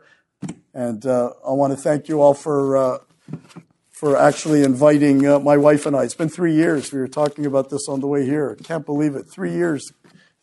And 0.73 1.06
uh, 1.06 1.32
I 1.45 1.52
want 1.52 1.73
to 1.73 1.78
thank 1.78 2.08
you 2.08 2.21
all 2.21 2.34
for 2.34 2.78
uh, 2.78 2.97
for 4.03 4.17
actually 4.17 4.63
inviting 4.63 5.25
uh, 5.25 5.39
my 5.39 5.55
wife 5.55 5.85
and 5.85 5.95
I. 5.95 6.03
It's 6.03 6.13
been 6.13 6.27
three 6.27 6.53
years. 6.53 6.91
We 6.91 6.99
were 6.99 7.07
talking 7.07 7.45
about 7.45 7.69
this 7.69 7.87
on 7.87 8.01
the 8.01 8.07
way 8.07 8.25
here. 8.25 8.57
Can't 8.61 8.85
believe 8.85 9.15
it. 9.15 9.29
Three 9.29 9.53
years. 9.53 9.93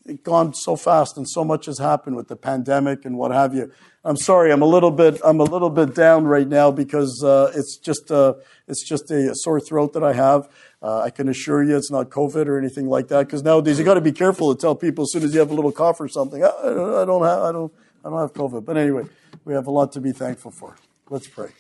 It's 0.07 0.23
gone 0.23 0.55
so 0.55 0.77
fast, 0.77 1.19
and 1.19 1.29
so 1.29 1.45
much 1.45 1.67
has 1.67 1.79
happened 1.79 2.17
with 2.17 2.29
the 2.29 2.37
pandemic 2.37 3.05
and 3.05 3.19
what 3.19 3.33
have 3.33 3.55
you. 3.55 3.71
I'm 4.03 4.17
sorry. 4.17 4.51
I'm 4.51 4.63
a 4.63 4.67
little 4.67 4.91
bit. 4.91 5.21
I'm 5.23 5.41
a 5.41 5.45
little 5.45 5.69
bit 5.69 5.95
down 5.95 6.25
right 6.25 6.49
now 6.49 6.71
because 6.71 7.23
uh, 7.23 7.53
it's 7.55 7.77
just. 7.77 8.11
Uh, 8.11 8.33
it's 8.67 8.83
just 8.89 9.11
a, 9.11 9.33
a, 9.33 9.35
sore 9.35 9.61
throat 9.61 9.93
that 9.93 10.05
I 10.05 10.15
have. 10.15 10.49
Uh, 10.81 11.01
I 11.01 11.11
can 11.11 11.29
assure 11.29 11.63
you, 11.63 11.77
it's 11.77 11.91
not 11.91 12.09
COVID 12.09 12.47
or 12.47 12.57
anything 12.57 12.89
like 12.89 13.09
that. 13.09 13.27
Because 13.27 13.43
nowadays 13.43 13.79
you 13.79 13.85
got 13.85 13.95
to 13.95 14.01
be 14.01 14.13
careful 14.13 14.55
to 14.55 14.59
tell 14.59 14.75
people 14.77 15.03
as 15.03 15.13
soon 15.13 15.25
as 15.25 15.35
you 15.35 15.41
have 15.41 15.51
a 15.51 15.55
little 15.55 15.73
cough 15.73 16.01
or 16.01 16.09
something. 16.09 16.43
I, 16.43 16.49
I 16.49 17.05
don't 17.05 17.25
have. 17.25 17.43
I 17.43 17.53
don't. 17.53 17.73
I 18.07 18.09
don't 18.09 18.21
have 18.21 18.33
COVID. 18.33 18.65
But 18.65 18.79
anyway, 18.79 19.05
we 19.45 19.53
have 19.53 19.67
a 19.67 19.71
lot 19.71 19.93
to 19.93 20.01
be 20.01 20.13
thankful 20.13 20.51
for. 20.51 20.77
Let's 21.11 21.29
pray. 21.29 21.51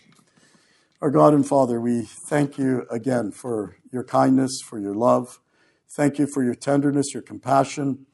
Our 1.03 1.11
God 1.11 1.33
and 1.33 1.49
Father, 1.49 1.81
we 1.81 2.03
thank 2.03 2.59
you 2.59 2.85
again 2.91 3.33
for 3.33 3.79
your 3.91 4.05
kindness, 4.05 4.61
for 4.63 4.79
your 4.79 4.95
love. 4.95 5.41
Thank 5.89 6.19
you 6.19 6.27
for 6.27 6.45
your 6.45 6.55
tenderness, 6.55 7.15
your 7.15 7.23
compassion. 7.23 8.05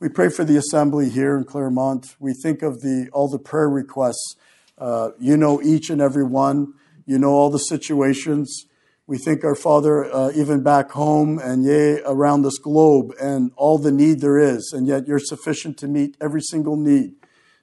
We 0.00 0.08
pray 0.08 0.28
for 0.28 0.42
the 0.42 0.56
assembly 0.56 1.08
here 1.08 1.36
in 1.36 1.44
Claremont. 1.44 2.16
We 2.18 2.34
think 2.34 2.62
of 2.62 2.80
the, 2.80 3.08
all 3.12 3.28
the 3.28 3.38
prayer 3.38 3.68
requests. 3.68 4.34
Uh, 4.76 5.10
you 5.20 5.36
know 5.36 5.62
each 5.62 5.88
and 5.88 6.00
every 6.00 6.24
one. 6.24 6.74
You 7.06 7.16
know 7.16 7.30
all 7.30 7.48
the 7.48 7.60
situations. 7.60 8.66
We 9.06 9.18
think, 9.18 9.44
our 9.44 9.54
Father, 9.54 10.12
uh, 10.12 10.32
even 10.34 10.64
back 10.64 10.90
home 10.90 11.38
and 11.38 11.64
yea, 11.64 12.00
around 12.04 12.42
this 12.42 12.58
globe 12.58 13.12
and 13.20 13.52
all 13.54 13.78
the 13.78 13.92
need 13.92 14.20
there 14.20 14.40
is, 14.40 14.72
and 14.76 14.88
yet 14.88 15.06
you're 15.06 15.20
sufficient 15.20 15.78
to 15.78 15.86
meet 15.86 16.16
every 16.20 16.42
single 16.42 16.76
need. 16.76 17.12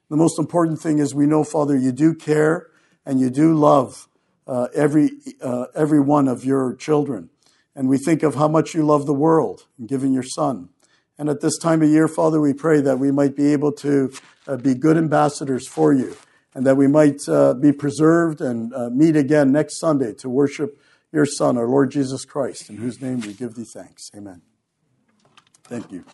The 0.08 0.16
most 0.16 0.38
important 0.38 0.80
thing 0.80 1.00
is 1.00 1.14
we 1.14 1.26
know, 1.26 1.44
Father, 1.44 1.76
you 1.76 1.92
do 1.92 2.14
care 2.14 2.68
and 3.04 3.20
you 3.20 3.28
do 3.28 3.52
love 3.52 4.06
uh, 4.46 4.68
every, 4.74 5.10
uh, 5.40 5.66
every 5.74 6.00
one 6.00 6.28
of 6.28 6.44
your 6.44 6.74
children. 6.74 7.30
And 7.74 7.88
we 7.88 7.98
think 7.98 8.22
of 8.22 8.34
how 8.34 8.48
much 8.48 8.74
you 8.74 8.84
love 8.84 9.06
the 9.06 9.14
world 9.14 9.66
and 9.78 9.88
giving 9.88 10.12
your 10.12 10.24
son. 10.24 10.70
And 11.18 11.28
at 11.28 11.40
this 11.40 11.58
time 11.58 11.82
of 11.82 11.88
year, 11.88 12.08
Father, 12.08 12.40
we 12.40 12.52
pray 12.52 12.80
that 12.80 12.98
we 12.98 13.12
might 13.12 13.36
be 13.36 13.52
able 13.52 13.72
to 13.72 14.12
uh, 14.46 14.56
be 14.56 14.74
good 14.74 14.96
ambassadors 14.96 15.68
for 15.68 15.92
you 15.92 16.16
and 16.54 16.66
that 16.66 16.76
we 16.76 16.88
might 16.88 17.20
uh, 17.28 17.54
be 17.54 17.72
preserved 17.72 18.40
and 18.40 18.74
uh, 18.74 18.90
meet 18.90 19.16
again 19.16 19.52
next 19.52 19.78
Sunday 19.78 20.14
to 20.14 20.28
worship 20.28 20.80
your 21.12 21.26
Son, 21.26 21.56
our 21.56 21.66
Lord 21.66 21.90
Jesus 21.90 22.24
Christ, 22.24 22.70
in 22.70 22.76
whose 22.76 23.00
name 23.00 23.20
we 23.20 23.32
give 23.32 23.54
thee 23.54 23.64
thanks. 23.64 24.10
Amen. 24.16 24.42
Thank 25.64 25.92
you. 25.92 26.04